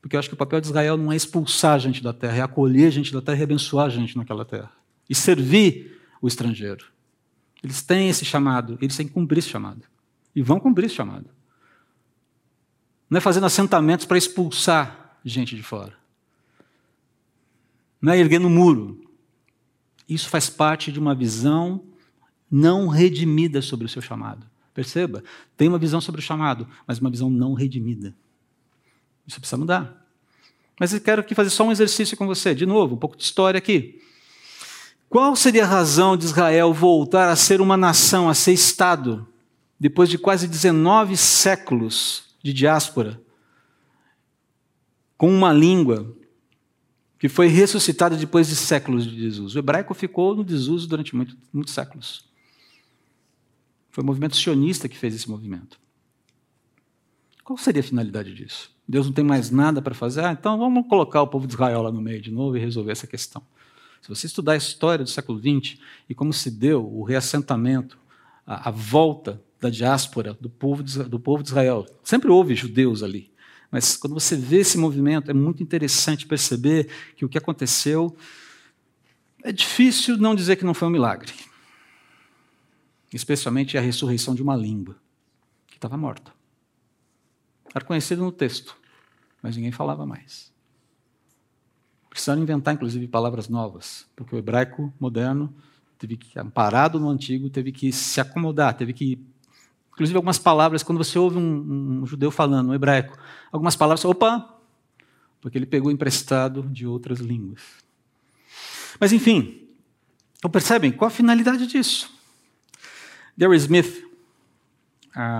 [0.00, 2.36] Porque eu acho que o papel de Israel não é expulsar a gente da terra,
[2.36, 4.70] é acolher a gente da terra e abençoar a gente naquela terra.
[5.10, 6.86] E servir o estrangeiro.
[7.64, 9.82] Eles têm esse chamado, eles têm que cumprir esse chamado.
[10.34, 11.28] E vão cumprir esse chamado.
[13.10, 15.97] Não é fazendo assentamentos para expulsar gente de fora.
[18.00, 19.00] Não é erguendo muro.
[20.08, 21.82] Isso faz parte de uma visão
[22.50, 24.46] não redimida sobre o seu chamado.
[24.72, 25.22] Perceba?
[25.56, 28.14] Tem uma visão sobre o chamado, mas uma visão não redimida.
[29.26, 30.06] Isso precisa mudar.
[30.78, 32.54] Mas eu quero aqui fazer só um exercício com você.
[32.54, 34.00] De novo, um pouco de história aqui.
[35.08, 39.26] Qual seria a razão de Israel voltar a ser uma nação, a ser Estado,
[39.80, 43.20] depois de quase 19 séculos de diáspora,
[45.16, 46.14] com uma língua
[47.18, 49.56] que foi ressuscitada depois de séculos de desuso?
[49.56, 52.28] O hebraico ficou no desuso durante muito, muitos séculos.
[53.90, 55.80] Foi o movimento sionista que fez esse movimento.
[57.42, 58.70] Qual seria a finalidade disso?
[58.86, 60.24] Deus não tem mais nada para fazer?
[60.24, 62.92] Ah, então vamos colocar o povo de Israel lá no meio de novo e resolver
[62.92, 63.42] essa questão.
[64.00, 65.78] Se você estudar a história do século XX
[66.08, 67.98] e como se deu o reassentamento,
[68.46, 73.02] a, a volta da diáspora do povo, de, do povo de Israel, sempre houve judeus
[73.02, 73.30] ali.
[73.70, 78.16] Mas quando você vê esse movimento, é muito interessante perceber que o que aconteceu
[79.42, 81.32] é difícil não dizer que não foi um milagre.
[83.12, 84.96] Especialmente a ressurreição de uma língua
[85.66, 86.32] que estava morta.
[87.74, 88.76] Era conhecido no texto,
[89.42, 90.52] mas ninguém falava mais.
[92.10, 95.54] Precisaram inventar, inclusive, palavras novas, porque o hebraico moderno
[95.98, 99.24] teve que, amparado no antigo, teve que se acomodar, teve que.
[99.98, 103.18] Inclusive, algumas palavras, quando você ouve um, um judeu falando, um hebraico,
[103.50, 104.48] algumas palavras, opa!
[105.40, 107.60] Porque ele pegou emprestado de outras línguas.
[109.00, 109.68] Mas, enfim,
[110.36, 112.08] então percebem qual a finalidade disso?
[113.36, 114.04] Gary Smith,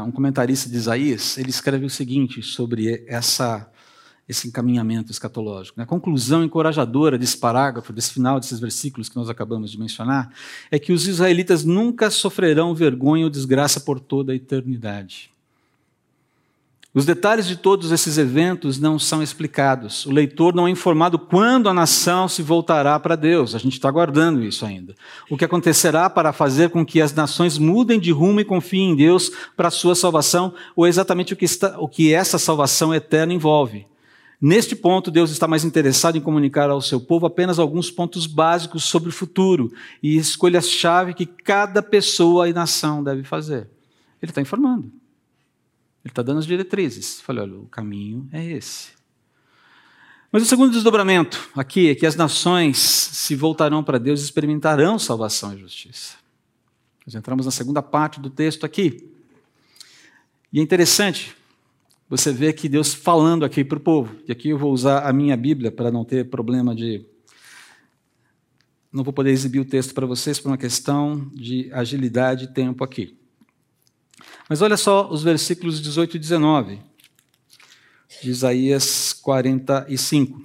[0.05, 3.71] um comentarista de Isaías, ele escreve o seguinte sobre essa,
[4.29, 5.81] esse encaminhamento escatológico.
[5.81, 10.31] A conclusão encorajadora desse parágrafo, desse final desses versículos que nós acabamos de mencionar,
[10.71, 15.31] é que os israelitas nunca sofrerão vergonha ou desgraça por toda a eternidade.
[16.95, 20.05] Os detalhes de todos esses eventos não são explicados.
[20.07, 23.55] O leitor não é informado quando a nação se voltará para Deus.
[23.55, 24.95] A gente está aguardando isso ainda.
[25.31, 28.97] O que acontecerá para fazer com que as nações mudem de rumo e confiem em
[28.97, 33.35] Deus para a sua salvação, ou exatamente o que, está, o que essa salvação eterna
[33.35, 33.87] envolve.
[34.41, 38.85] Neste ponto, Deus está mais interessado em comunicar ao seu povo apenas alguns pontos básicos
[38.85, 43.69] sobre o futuro e escolhas-chave que cada pessoa e nação deve fazer.
[44.23, 44.93] Ele está informando.
[46.05, 47.21] Ele está dando as diretrizes.
[47.21, 48.91] Falei, olha, o caminho é esse.
[50.31, 54.99] Mas o segundo desdobramento aqui é que as nações se voltarão para Deus e experimentarão
[55.01, 56.17] salvação e justiça.
[57.05, 59.11] Nós entramos na segunda parte do texto aqui.
[60.53, 61.35] E é interessante
[62.09, 64.17] você ver que Deus falando aqui para o povo.
[64.27, 67.05] E aqui eu vou usar a minha Bíblia para não ter problema de
[68.91, 72.83] não vou poder exibir o texto para vocês por uma questão de agilidade e tempo
[72.83, 73.19] aqui.
[74.49, 76.81] Mas olha só os versículos 18 e 19
[78.23, 80.43] de Isaías 45.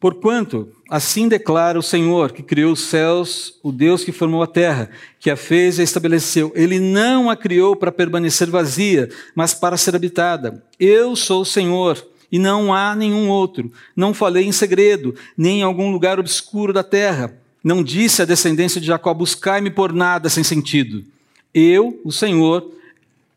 [0.00, 4.90] Porquanto, assim declara o Senhor, que criou os céus, o Deus que formou a terra,
[5.20, 6.52] que a fez e a estabeleceu.
[6.56, 10.62] Ele não a criou para permanecer vazia, mas para ser habitada.
[10.78, 13.72] Eu sou o Senhor, e não há nenhum outro.
[13.94, 17.36] Não falei em segredo, nem em algum lugar obscuro da terra.
[17.62, 21.04] Não disse à descendência de Jacó: buscai-me por nada sem sentido.
[21.52, 22.70] Eu, o Senhor,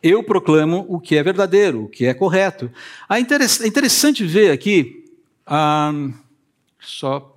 [0.01, 2.71] eu proclamo o que é verdadeiro, o que é correto.
[3.09, 5.05] Ah, é interessante ver aqui.
[5.45, 5.91] Ah,
[6.79, 7.32] só.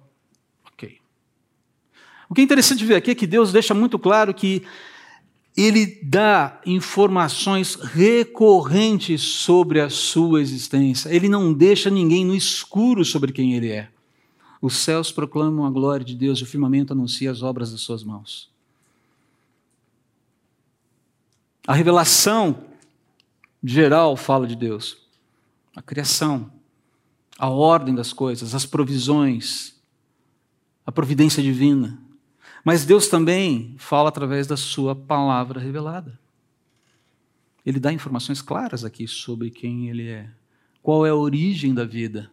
[2.29, 4.63] O que é interessante ver aqui é que Deus deixa muito claro que
[5.57, 11.09] ele dá informações recorrentes sobre a sua existência.
[11.09, 13.89] Ele não deixa ninguém no escuro sobre quem ele é.
[14.61, 18.05] Os céus proclamam a glória de Deus e o firmamento anuncia as obras das suas
[18.05, 18.51] mãos.
[21.67, 22.65] A revelação
[23.63, 24.99] geral fala de Deus.
[25.75, 26.51] A criação,
[27.39, 29.75] a ordem das coisas, as provisões,
[30.85, 32.06] a providência divina.
[32.67, 36.19] Mas Deus também fala através da sua palavra revelada.
[37.65, 40.29] Ele dá informações claras aqui sobre quem ele é,
[40.83, 42.29] qual é a origem da vida.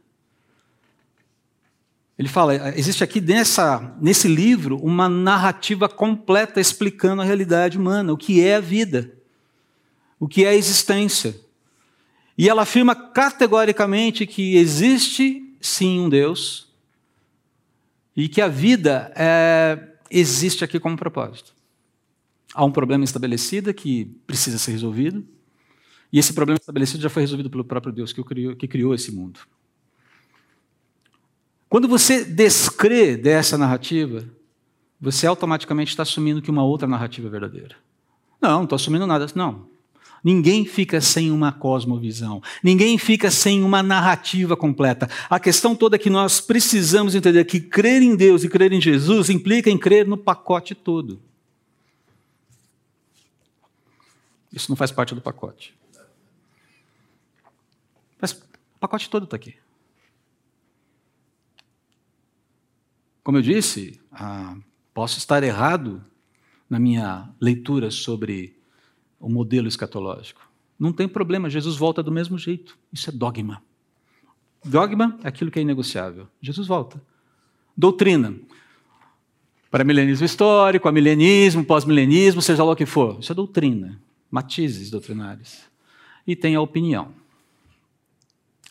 [2.18, 8.18] Ele fala, existe aqui nessa, nesse livro uma narrativa completa explicando a realidade humana, o
[8.18, 9.14] que é a vida,
[10.20, 11.40] o que é a existência.
[12.36, 16.74] E ela afirma categoricamente que existe sim um Deus
[18.18, 21.54] e que a vida é, existe aqui como propósito.
[22.54, 25.26] Há um problema estabelecido que precisa ser resolvido,
[26.12, 29.12] e esse problema estabelecido já foi resolvido pelo próprio Deus que criou, que criou esse
[29.12, 29.40] mundo.
[31.68, 34.24] Quando você descrê dessa narrativa,
[35.02, 37.76] você automaticamente está assumindo que uma outra narrativa é verdadeira.
[38.40, 39.26] Não, não estou assumindo nada.
[39.34, 39.73] Não.
[40.24, 42.42] Ninguém fica sem uma cosmovisão.
[42.64, 45.10] Ninguém fica sem uma narrativa completa.
[45.30, 48.80] A questão toda é que nós precisamos entender que crer em Deus e crer em
[48.80, 51.22] Jesus implica em crer no pacote todo.
[54.52, 55.76] Isso não faz parte do pacote.
[58.22, 59.56] Mas o pacote todo está aqui.
[63.24, 64.56] Como eu disse, ah,
[64.94, 66.06] posso estar errado
[66.70, 68.56] na minha leitura sobre
[69.24, 70.42] o modelo escatológico.
[70.78, 72.78] Não tem problema, Jesus volta do mesmo jeito.
[72.92, 73.64] Isso é dogma.
[74.66, 76.28] Dogma é aquilo que é inegociável.
[76.42, 77.02] Jesus volta.
[77.76, 78.36] Doutrina.
[79.72, 83.18] Para milenismo histórico, milenismo, pós-milenismo, seja lá o que for.
[83.20, 83.98] Isso é doutrina.
[84.30, 85.62] Matizes doutrinários.
[86.28, 87.14] E tem a opinião.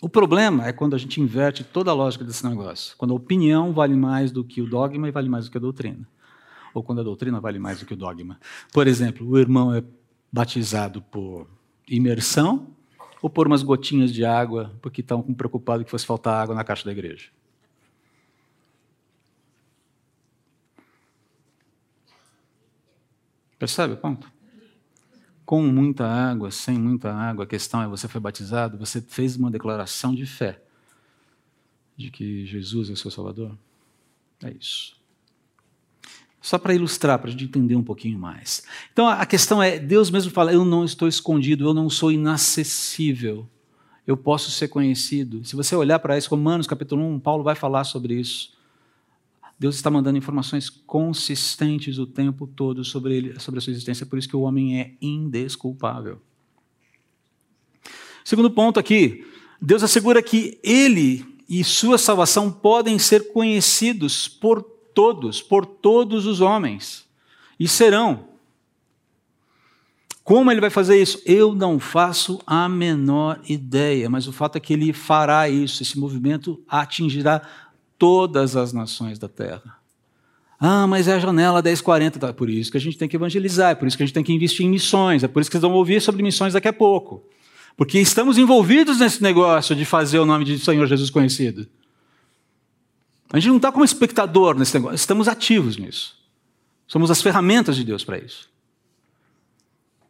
[0.03, 2.94] O problema é quando a gente inverte toda a lógica desse negócio.
[2.98, 5.61] Quando a opinião vale mais do que o dogma e vale mais do que a
[5.61, 6.07] doutrina.
[6.74, 8.38] Ou quando a doutrina vale mais do que o dogma.
[8.70, 9.82] Por exemplo, o irmão é
[10.33, 11.47] batizado por
[11.87, 12.74] imersão
[13.20, 16.85] ou por umas gotinhas de água, porque estão preocupados que fosse faltar água na caixa
[16.85, 17.30] da igreja?
[23.59, 24.30] Percebe o ponto?
[25.45, 29.51] Com muita água, sem muita água, a questão é: você foi batizado, você fez uma
[29.51, 30.61] declaração de fé
[31.97, 33.57] de que Jesus é seu Salvador?
[34.43, 35.01] É isso.
[36.43, 38.64] Só para ilustrar, para a gente entender um pouquinho mais.
[38.93, 43.49] Então a questão é: Deus mesmo fala, eu não estou escondido, eu não sou inacessível,
[44.05, 45.45] eu posso ser conhecido.
[45.45, 48.53] Se você olhar para isso, Romanos capítulo 1, Paulo vai falar sobre isso.
[49.57, 54.18] Deus está mandando informações consistentes o tempo todo sobre, ele, sobre a sua existência, por
[54.18, 56.20] isso que o homem é indesculpável.
[58.24, 59.24] Segundo ponto aqui,
[59.61, 66.40] Deus assegura que ele e sua salvação podem ser conhecidos por todos, por todos os
[66.40, 67.07] homens,
[67.59, 68.32] e serão.
[70.24, 71.20] Como ele vai fazer isso?
[71.26, 75.99] Eu não faço a menor ideia, mas o fato é que ele fará isso, esse
[75.99, 77.43] movimento atingirá
[77.99, 79.78] todas as nações da terra.
[80.61, 82.32] Ah, mas é a janela 1040, tá?
[82.32, 84.22] por isso que a gente tem que evangelizar, é por isso que a gente tem
[84.22, 86.72] que investir em missões, é por isso que vocês vão ouvir sobre missões daqui a
[86.72, 87.24] pouco.
[87.76, 91.66] Porque estamos envolvidos nesse negócio de fazer o nome de Senhor Jesus conhecido.
[93.33, 96.14] A gente não está como espectador nesse negócio, estamos ativos nisso.
[96.87, 98.51] Somos as ferramentas de Deus para isso.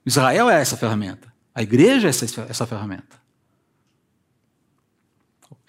[0.05, 1.33] Israel é essa ferramenta.
[1.55, 3.23] A igreja é essa, essa ferramenta.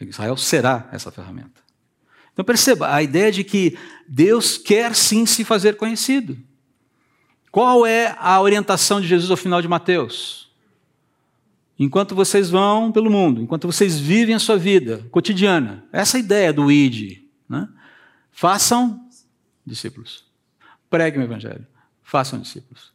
[0.01, 1.62] Israel será essa ferramenta.
[2.34, 3.78] Então perceba, a ideia de que
[4.08, 6.36] Deus quer sim se fazer conhecido.
[7.51, 10.51] Qual é a orientação de Jesus ao final de Mateus?
[11.78, 16.51] Enquanto vocês vão pelo mundo, enquanto vocês vivem a sua vida cotidiana, essa é ideia
[16.51, 17.68] do ID, né?
[18.32, 19.10] Façam
[19.66, 20.26] discípulos.
[20.89, 21.68] Preguem o evangelho.
[22.02, 22.94] Façam discípulos.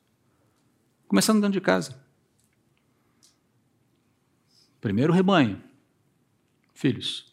[1.07, 1.99] Começando dentro de casa.
[4.81, 5.63] Primeiro rebanho.
[6.75, 7.29] Filhos.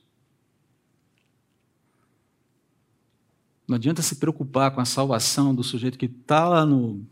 [3.68, 7.06] Não adianta se preocupar com a salvação do sujeito que está lá no.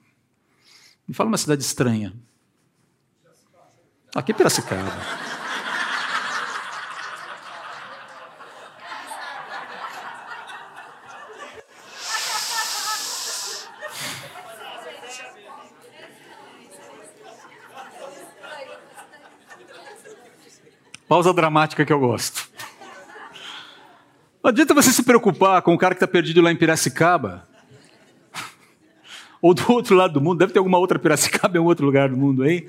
[1.08, 2.14] Me fala uma cidade estranha.
[4.16, 4.92] Aqui é Piracicaba.
[21.14, 22.50] Pausa dramática que eu gosto.
[24.44, 27.48] Não adianta você se preocupar com o cara que está perdido lá em Piracicaba.
[29.40, 32.18] Ou do outro lado do mundo, deve ter alguma outra Piracicaba em outro lugar do
[32.18, 32.68] mundo aí.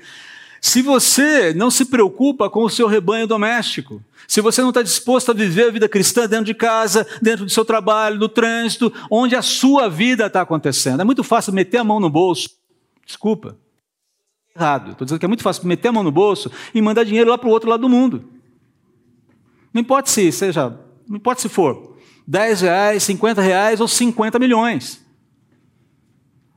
[0.61, 5.31] Se você não se preocupa com o seu rebanho doméstico, se você não está disposto
[5.31, 9.35] a viver a vida cristã dentro de casa, dentro do seu trabalho, no trânsito, onde
[9.35, 12.47] a sua vida está acontecendo, é muito fácil meter a mão no bolso.
[13.03, 13.57] Desculpa.
[14.55, 14.91] Errado.
[14.91, 17.39] Estou dizendo que é muito fácil meter a mão no bolso e mandar dinheiro lá
[17.39, 18.34] para o outro lado do mundo.
[19.75, 20.69] Não importa se seja,
[21.05, 25.05] não importa se for 10 reais, 50 reais ou 50 milhões.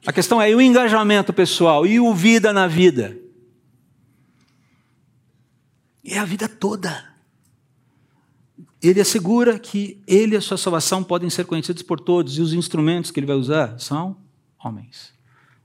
[0.06, 3.18] A questão é o engajamento pessoal e o vida na vida.
[6.04, 7.12] É a vida toda.
[8.80, 12.52] Ele assegura que ele e a sua salvação podem ser conhecidos por todos e os
[12.52, 14.16] instrumentos que ele vai usar são
[14.64, 15.12] homens.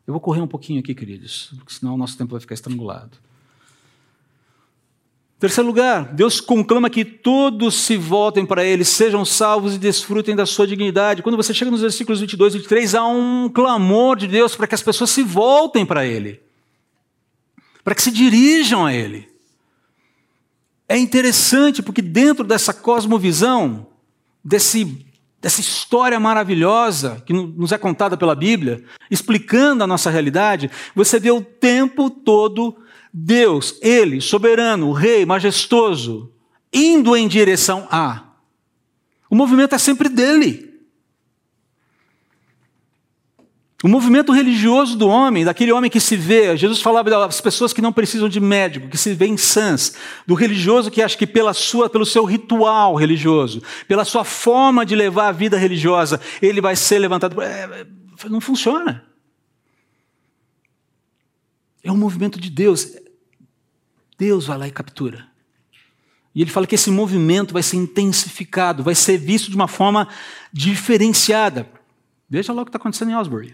[0.08, 3.16] Eu vou correr um pouquinho aqui, queridos, porque senão o nosso tempo vai ficar estrangulado.
[5.44, 10.46] Terceiro lugar, Deus conclama que todos se voltem para Ele, sejam salvos e desfrutem da
[10.46, 11.22] sua dignidade.
[11.22, 14.76] Quando você chega nos versículos 22 e 23, há um clamor de Deus para que
[14.76, 16.40] as pessoas se voltem para Ele,
[17.84, 19.28] para que se dirijam a Ele.
[20.88, 23.88] É interessante porque dentro dessa cosmovisão,
[24.42, 25.06] desse,
[25.42, 28.82] dessa história maravilhosa que nos é contada pela Bíblia,
[29.12, 32.78] explicando a nossa realidade, você vê o tempo todo
[33.14, 36.34] Deus, Ele, soberano, Rei, majestoso,
[36.74, 38.24] indo em direção a.
[39.30, 40.74] O movimento é sempre dele.
[43.84, 47.82] O movimento religioso do homem, daquele homem que se vê, Jesus falava das pessoas que
[47.82, 49.94] não precisam de médico, que se vêem sãs,
[50.26, 54.96] do religioso que acha que pela sua, pelo seu ritual religioso, pela sua forma de
[54.96, 57.42] levar a vida religiosa, ele vai ser levantado.
[57.42, 57.86] É,
[58.30, 59.04] não funciona.
[61.84, 63.03] É um movimento de Deus.
[64.24, 65.28] Deus vai lá e captura.
[66.34, 70.08] E ele fala que esse movimento vai ser intensificado, vai ser visto de uma forma
[70.52, 71.70] diferenciada.
[72.30, 73.54] Veja lá o que está acontecendo em Osbury.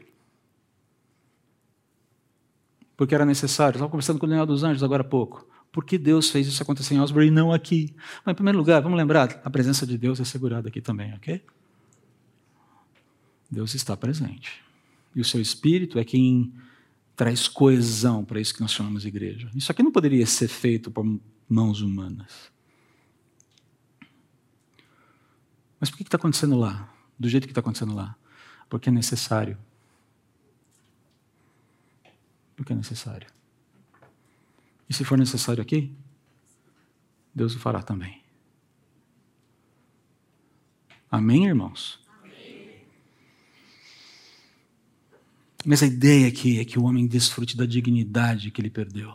[2.95, 3.77] Porque era necessário.
[3.77, 5.47] Estava conversando com o Daniel dos Anjos agora há pouco.
[5.71, 7.95] Por que Deus fez isso acontecer em Osbury e não aqui?
[8.23, 11.43] Mas, em primeiro lugar, vamos lembrar, a presença de Deus é segurada aqui também, ok?
[13.49, 14.63] Deus está presente.
[15.15, 16.53] E o seu Espírito é quem
[17.19, 19.51] traz coesão para isso que nós chamamos de igreja.
[19.53, 21.03] Isso aqui não poderia ser feito por
[21.49, 22.49] mãos humanas.
[25.77, 26.89] Mas por que está acontecendo lá?
[27.19, 28.15] Do jeito que está acontecendo lá?
[28.69, 29.57] Porque é necessário.
[32.55, 33.27] Porque é necessário.
[34.89, 35.93] E se for necessário aqui,
[37.35, 38.23] Deus o fará também.
[41.11, 41.99] Amém, irmãos?
[45.65, 49.13] Mas a ideia aqui é que o homem desfrute da dignidade que ele perdeu.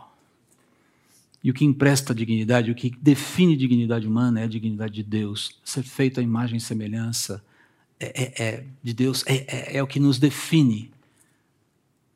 [1.42, 5.58] E o que empresta dignidade, o que define dignidade humana é a dignidade de Deus.
[5.64, 7.44] Ser feito à imagem e semelhança
[8.00, 10.90] é, é, é de Deus é, é, é o que nos define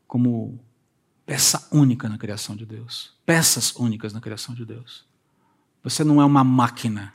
[0.06, 0.58] como
[1.26, 3.12] peça única na criação de Deus.
[3.26, 5.04] Peças únicas na criação de Deus.
[5.84, 7.12] Você não é uma máquina.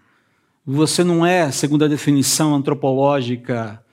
[0.66, 3.84] Você não é, segundo a definição antropológica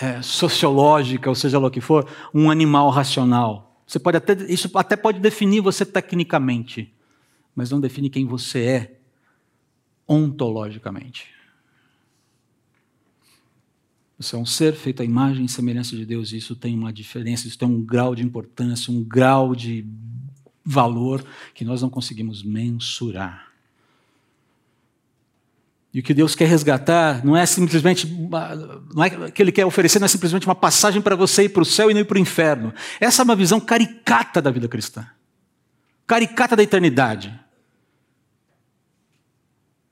[0.00, 3.84] é, sociológica, ou seja lá o que for, um animal racional.
[3.86, 6.92] Você pode até, isso até pode definir você tecnicamente,
[7.54, 9.00] mas não define quem você é
[10.06, 11.28] ontologicamente.
[14.18, 16.92] Você é um ser feito à imagem e semelhança de Deus, e isso tem uma
[16.92, 19.86] diferença, isso tem um grau de importância, um grau de
[20.64, 21.24] valor
[21.54, 23.49] que nós não conseguimos mensurar.
[25.92, 28.06] E o que Deus quer resgatar não é simplesmente,
[28.94, 31.62] não é que Ele quer oferecer, não é simplesmente uma passagem para você ir para
[31.62, 32.72] o céu e não ir para o inferno.
[33.00, 35.04] Essa é uma visão caricata da vida cristã,
[36.06, 37.38] caricata da eternidade.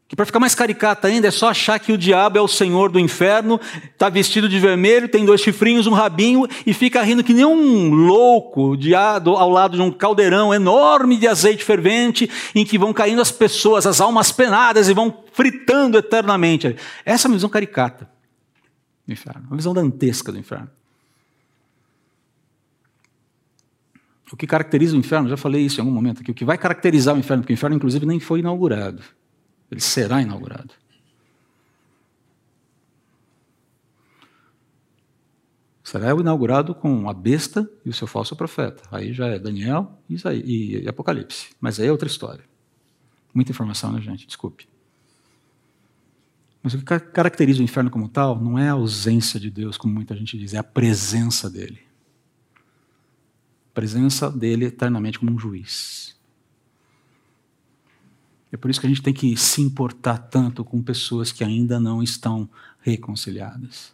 [0.08, 2.90] Que para ficar mais caricata ainda é só achar que o diabo é o senhor
[2.90, 3.60] do inferno,
[3.92, 7.90] está vestido de vermelho, tem dois chifrinhos, um rabinho e fica rindo que nem um
[7.92, 13.20] louco de, ao lado de um caldeirão enorme de azeite fervente em que vão caindo
[13.20, 16.74] as pessoas, as almas penadas e vão fritando eternamente.
[17.04, 18.08] Essa é a visão caricata.
[19.06, 20.70] do inferno, uma visão dantesca do inferno.
[24.32, 26.56] O que caracteriza o inferno, já falei isso em algum momento aqui, o que vai
[26.56, 29.02] caracterizar o inferno, porque o inferno, inclusive, nem foi inaugurado.
[29.70, 30.74] Ele será inaugurado.
[35.82, 38.82] Será inaugurado com a besta e o seu falso profeta.
[38.90, 41.50] Aí já é Daniel e Apocalipse.
[41.58, 42.44] Mas aí é outra história.
[43.32, 44.26] Muita informação, né, gente?
[44.26, 44.68] Desculpe.
[46.62, 49.94] Mas o que caracteriza o inferno como tal não é a ausência de Deus, como
[49.94, 51.80] muita gente diz, é a presença dele.
[53.70, 56.07] A presença dele eternamente como um juiz.
[58.52, 61.78] É por isso que a gente tem que se importar tanto com pessoas que ainda
[61.78, 62.48] não estão
[62.80, 63.92] reconciliadas.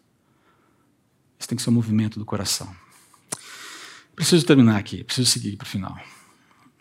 [1.38, 2.68] Isso tem que ser um movimento do coração.
[4.14, 5.96] Preciso terminar aqui, preciso seguir para o final.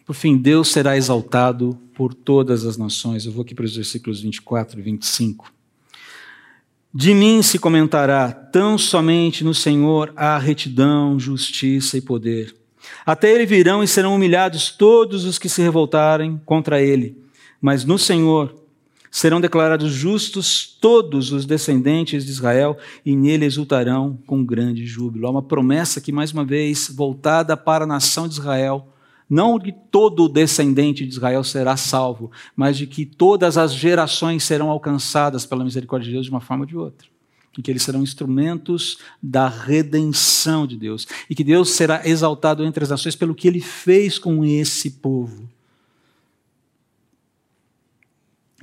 [0.05, 3.26] Por fim, Deus será exaltado por todas as nações.
[3.26, 5.51] Eu vou aqui para os versículos 24 e 25.
[6.93, 12.55] De mim se comentará tão somente no Senhor há retidão, justiça e poder.
[13.05, 17.22] Até ele virão e serão humilhados todos os que se revoltarem contra ele.
[17.64, 18.53] Mas no Senhor
[19.09, 25.28] serão declarados justos todos os descendentes de Israel e nele exultarão com grande júbilo.
[25.28, 28.89] Há uma promessa que, mais uma vez, voltada para a nação de Israel,
[29.30, 34.70] não de todo descendente de Israel será salvo, mas de que todas as gerações serão
[34.70, 37.07] alcançadas pela misericórdia de Deus de uma forma ou de outra.
[37.57, 41.07] E que eles serão instrumentos da redenção de Deus.
[41.30, 45.47] E que Deus será exaltado entre as nações pelo que ele fez com esse povo.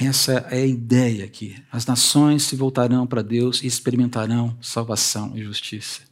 [0.01, 1.63] Essa é a ideia aqui.
[1.71, 6.03] As nações se voltarão para Deus e experimentarão salvação e justiça.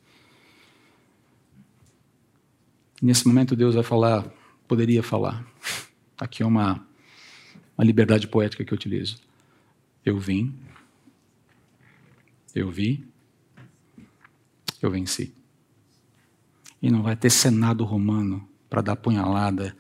[3.01, 4.31] Nesse momento, Deus vai falar
[4.69, 5.45] poderia falar.
[6.21, 6.87] Aqui é uma,
[7.77, 9.17] uma liberdade poética que eu utilizo.
[10.05, 10.55] Eu vim,
[12.55, 13.09] eu vi,
[14.81, 15.35] eu venci.
[16.81, 19.77] E não vai ter Senado romano para dar punhalada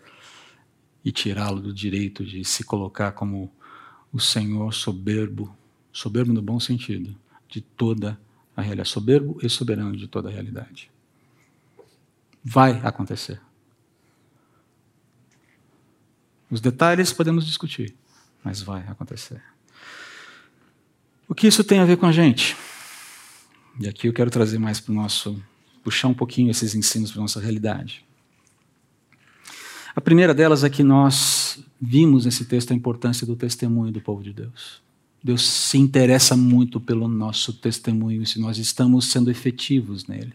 [1.05, 3.53] e tirá-lo do direito de se colocar como
[4.13, 5.57] o Senhor soberbo,
[5.93, 7.17] soberbo no bom sentido,
[7.49, 8.19] de toda
[8.57, 10.91] a realidade, soberbo e soberano de toda a realidade.
[12.45, 13.41] Vai acontecer.
[16.51, 17.95] Os detalhes podemos discutir,
[18.43, 19.43] mas vai acontecer.
[21.29, 22.57] O que isso tem a ver com a gente?
[23.79, 25.41] E aqui eu quero trazer mais para o nosso.
[25.85, 28.05] puxar um pouquinho esses ensinos para a nossa realidade.
[29.95, 34.23] A primeira delas é que nós vimos nesse texto a importância do testemunho do povo
[34.23, 34.81] de Deus.
[35.23, 40.33] Deus se interessa muito pelo nosso testemunho, se nós estamos sendo efetivos nele.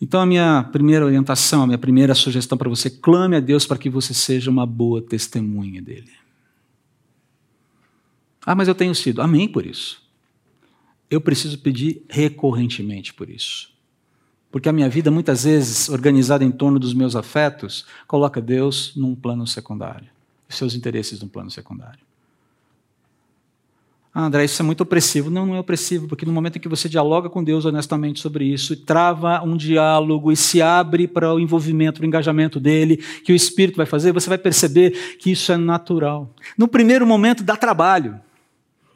[0.00, 3.76] Então, a minha primeira orientação, a minha primeira sugestão para você, clame a Deus para
[3.76, 6.10] que você seja uma boa testemunha dele.
[8.44, 9.20] Ah, mas eu tenho sido.
[9.20, 10.02] Amém por isso.
[11.10, 13.70] Eu preciso pedir recorrentemente por isso.
[14.50, 19.14] Porque a minha vida, muitas vezes, organizada em torno dos meus afetos, coloca Deus num
[19.14, 20.08] plano secundário,
[20.48, 22.00] os seus interesses num plano secundário.
[24.12, 25.30] Ah, André, isso é muito opressivo.
[25.30, 28.44] Não, não é opressivo, porque no momento em que você dialoga com Deus honestamente sobre
[28.44, 33.32] isso, trava um diálogo e se abre para o envolvimento, para o engajamento dele, que
[33.32, 36.28] o Espírito vai fazer, você vai perceber que isso é natural.
[36.58, 38.18] No primeiro momento, dá trabalho.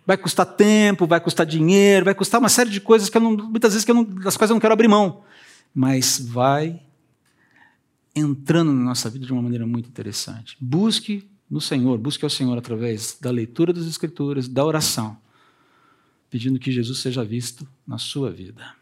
[0.05, 3.37] Vai custar tempo, vai custar dinheiro, vai custar uma série de coisas que eu não,
[3.37, 5.23] muitas vezes que eu não, das quais eu não quero abrir mão.
[5.75, 6.81] Mas vai
[8.15, 10.57] entrando na nossa vida de uma maneira muito interessante.
[10.61, 15.17] Busque no Senhor, busque ao Senhor através da leitura das Escrituras, da oração,
[16.31, 18.75] pedindo que Jesus seja visto na sua vida.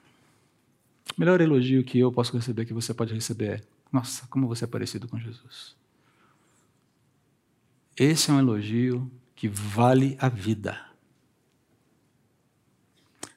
[1.17, 3.61] O melhor elogio que eu posso receber, que você pode receber é:
[3.93, 5.75] Nossa, como você é parecido com Jesus.
[7.97, 10.92] Esse é um elogio que vale a vida.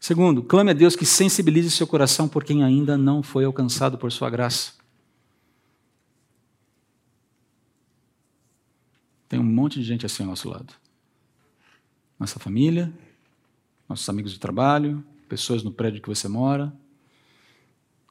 [0.06, 4.12] Segundo, clame a Deus que sensibilize seu coração por quem ainda não foi alcançado por
[4.12, 4.74] sua graça.
[9.28, 10.76] Tem um monte de gente assim ao nosso lado.
[12.20, 12.94] Nossa família,
[13.90, 16.72] nossos amigos de trabalho, pessoas no prédio que você mora.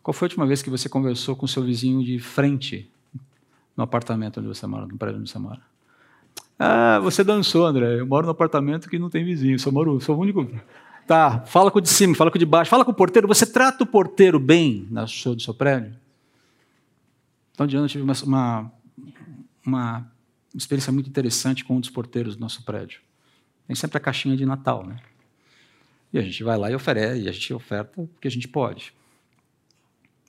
[0.03, 2.91] Qual foi a última vez que você conversou com seu vizinho de frente
[3.77, 5.61] no apartamento onde você mora, no prédio onde você mora?
[6.59, 8.01] Ah, você dançou, André.
[8.01, 10.45] Eu moro no apartamento que não tem vizinho, só moro, sou o único.
[11.07, 13.29] Tá, fala com o de cima, fala com o de baixo, fala com o porteiro.
[13.29, 15.95] Você trata o porteiro bem na show do seu prédio?
[17.53, 18.73] Então, de ano eu tive uma, uma,
[19.65, 20.13] uma
[20.55, 23.01] experiência muito interessante com um dos porteiros do nosso prédio.
[23.67, 24.97] Tem sempre a caixinha de Natal, né?
[26.13, 28.49] E a gente vai lá e oferece, e a gente oferta o que a gente
[28.49, 28.95] pode.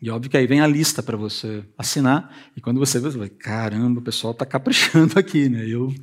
[0.02, 3.18] E óbvio que aí vem a lista para você assinar, e quando você vê, você
[3.18, 5.66] vai, caramba, o pessoal está caprichando aqui, né?
[5.66, 5.94] Eu,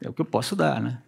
[0.00, 1.00] é o que eu posso dar, né?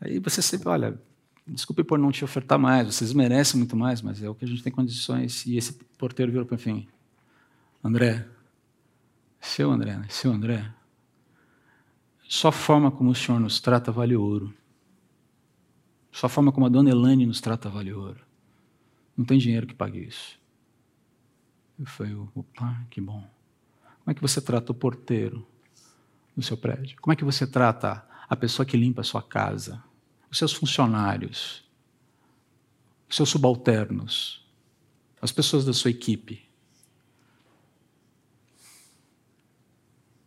[0.00, 1.00] Aí você sempre, olha,
[1.46, 4.48] desculpe por não te ofertar mais, vocês merecem muito mais, mas é o que a
[4.48, 5.44] gente tem condições.
[5.46, 6.88] E esse porteiro virou para mim,
[7.82, 8.26] André,
[9.40, 10.06] seu André, né?
[10.08, 10.72] seu André,
[12.28, 14.54] só a forma como o Senhor nos trata vale ouro.
[16.10, 18.20] Só a forma como a dona Elane nos trata vale ouro.
[19.16, 20.40] Não tem dinheiro que pague isso.
[21.78, 23.28] Eu falei, opa, que bom.
[23.82, 25.46] Como é que você trata o porteiro
[26.36, 26.96] no seu prédio?
[27.00, 29.82] Como é que você trata a pessoa que limpa a sua casa?
[30.32, 31.62] Os seus funcionários?
[33.06, 34.42] Os seus subalternos?
[35.20, 36.42] As pessoas da sua equipe?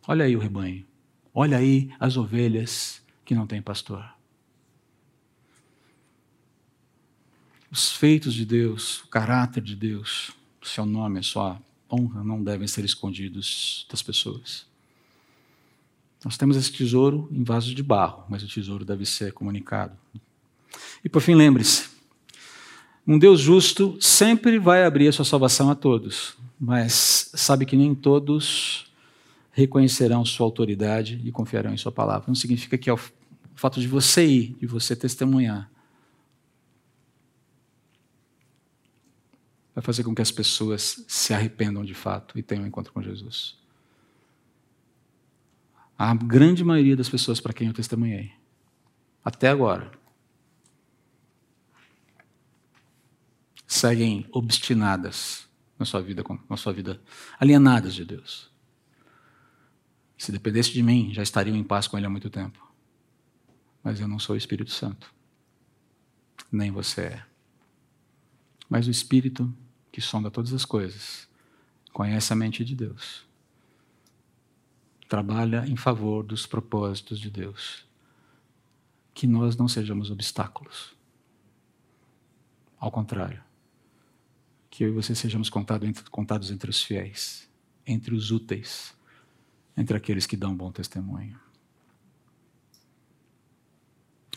[0.06, 0.86] Olha aí o rebanho.
[1.34, 4.08] Olha aí as ovelhas que não têm pastor.
[7.68, 10.30] Os feitos de Deus, o caráter de Deus,
[10.62, 14.68] o seu nome, a sua honra não devem ser escondidos das pessoas.
[16.24, 19.96] Nós temos esse tesouro em vasos de barro, mas o tesouro deve ser comunicado.
[21.04, 21.88] E por fim, lembre-se:
[23.06, 27.94] um Deus justo sempre vai abrir a sua salvação a todos, mas sabe que nem
[27.94, 28.90] todos
[29.52, 32.24] reconhecerão sua autoridade e confiarão em sua palavra.
[32.28, 32.98] Não significa que é o
[33.54, 35.70] fato de você ir, de você testemunhar,
[39.74, 43.02] vai fazer com que as pessoas se arrependam de fato e tenham um encontro com
[43.02, 43.56] Jesus.
[45.98, 48.32] A grande maioria das pessoas para quem eu testemunhei,
[49.24, 49.90] até agora,
[53.66, 57.00] seguem obstinadas na sua vida, na sua vida,
[57.38, 58.50] alienadas de Deus.
[60.16, 62.64] Se dependesse de mim, já estariam em paz com Ele há muito tempo.
[63.82, 65.14] Mas eu não sou o Espírito Santo.
[66.50, 67.26] Nem você é.
[68.68, 69.54] Mas o Espírito
[69.96, 71.26] que sonda todas as coisas,
[71.90, 73.25] conhece a mente de Deus,
[75.08, 77.84] trabalha em favor dos propósitos de Deus.
[79.14, 80.94] Que nós não sejamos obstáculos.
[82.78, 83.42] Ao contrário,
[84.70, 87.48] que eu e você sejamos contados entre, contados entre os fiéis,
[87.86, 88.94] entre os úteis,
[89.76, 91.38] entre aqueles que dão bom testemunho.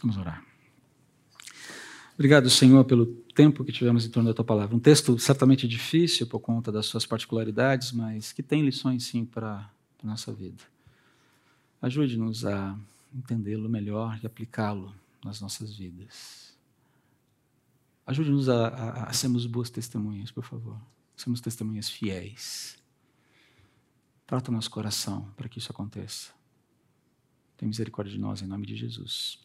[0.02, 0.46] Vamos orar.
[2.14, 4.76] Obrigado, Senhor, pelo tempo que tivemos em torno da tua palavra.
[4.76, 9.70] Um texto certamente difícil por conta das suas particularidades, mas que tem lições sim para
[10.04, 10.64] a nossa vida.
[11.82, 12.78] Ajude-nos a
[13.14, 14.94] entendê-lo melhor e aplicá-lo
[15.24, 16.58] nas nossas vidas.
[18.06, 20.80] Ajude-nos a, a, a sermos boas testemunhas, por favor.
[21.16, 22.78] Sermos testemunhas fiéis.
[24.26, 26.32] Trata nosso coração para que isso aconteça.
[27.58, 29.40] Tem misericórdia de nós, em nome de Jesus.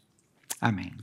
[0.60, 0.94] Amém.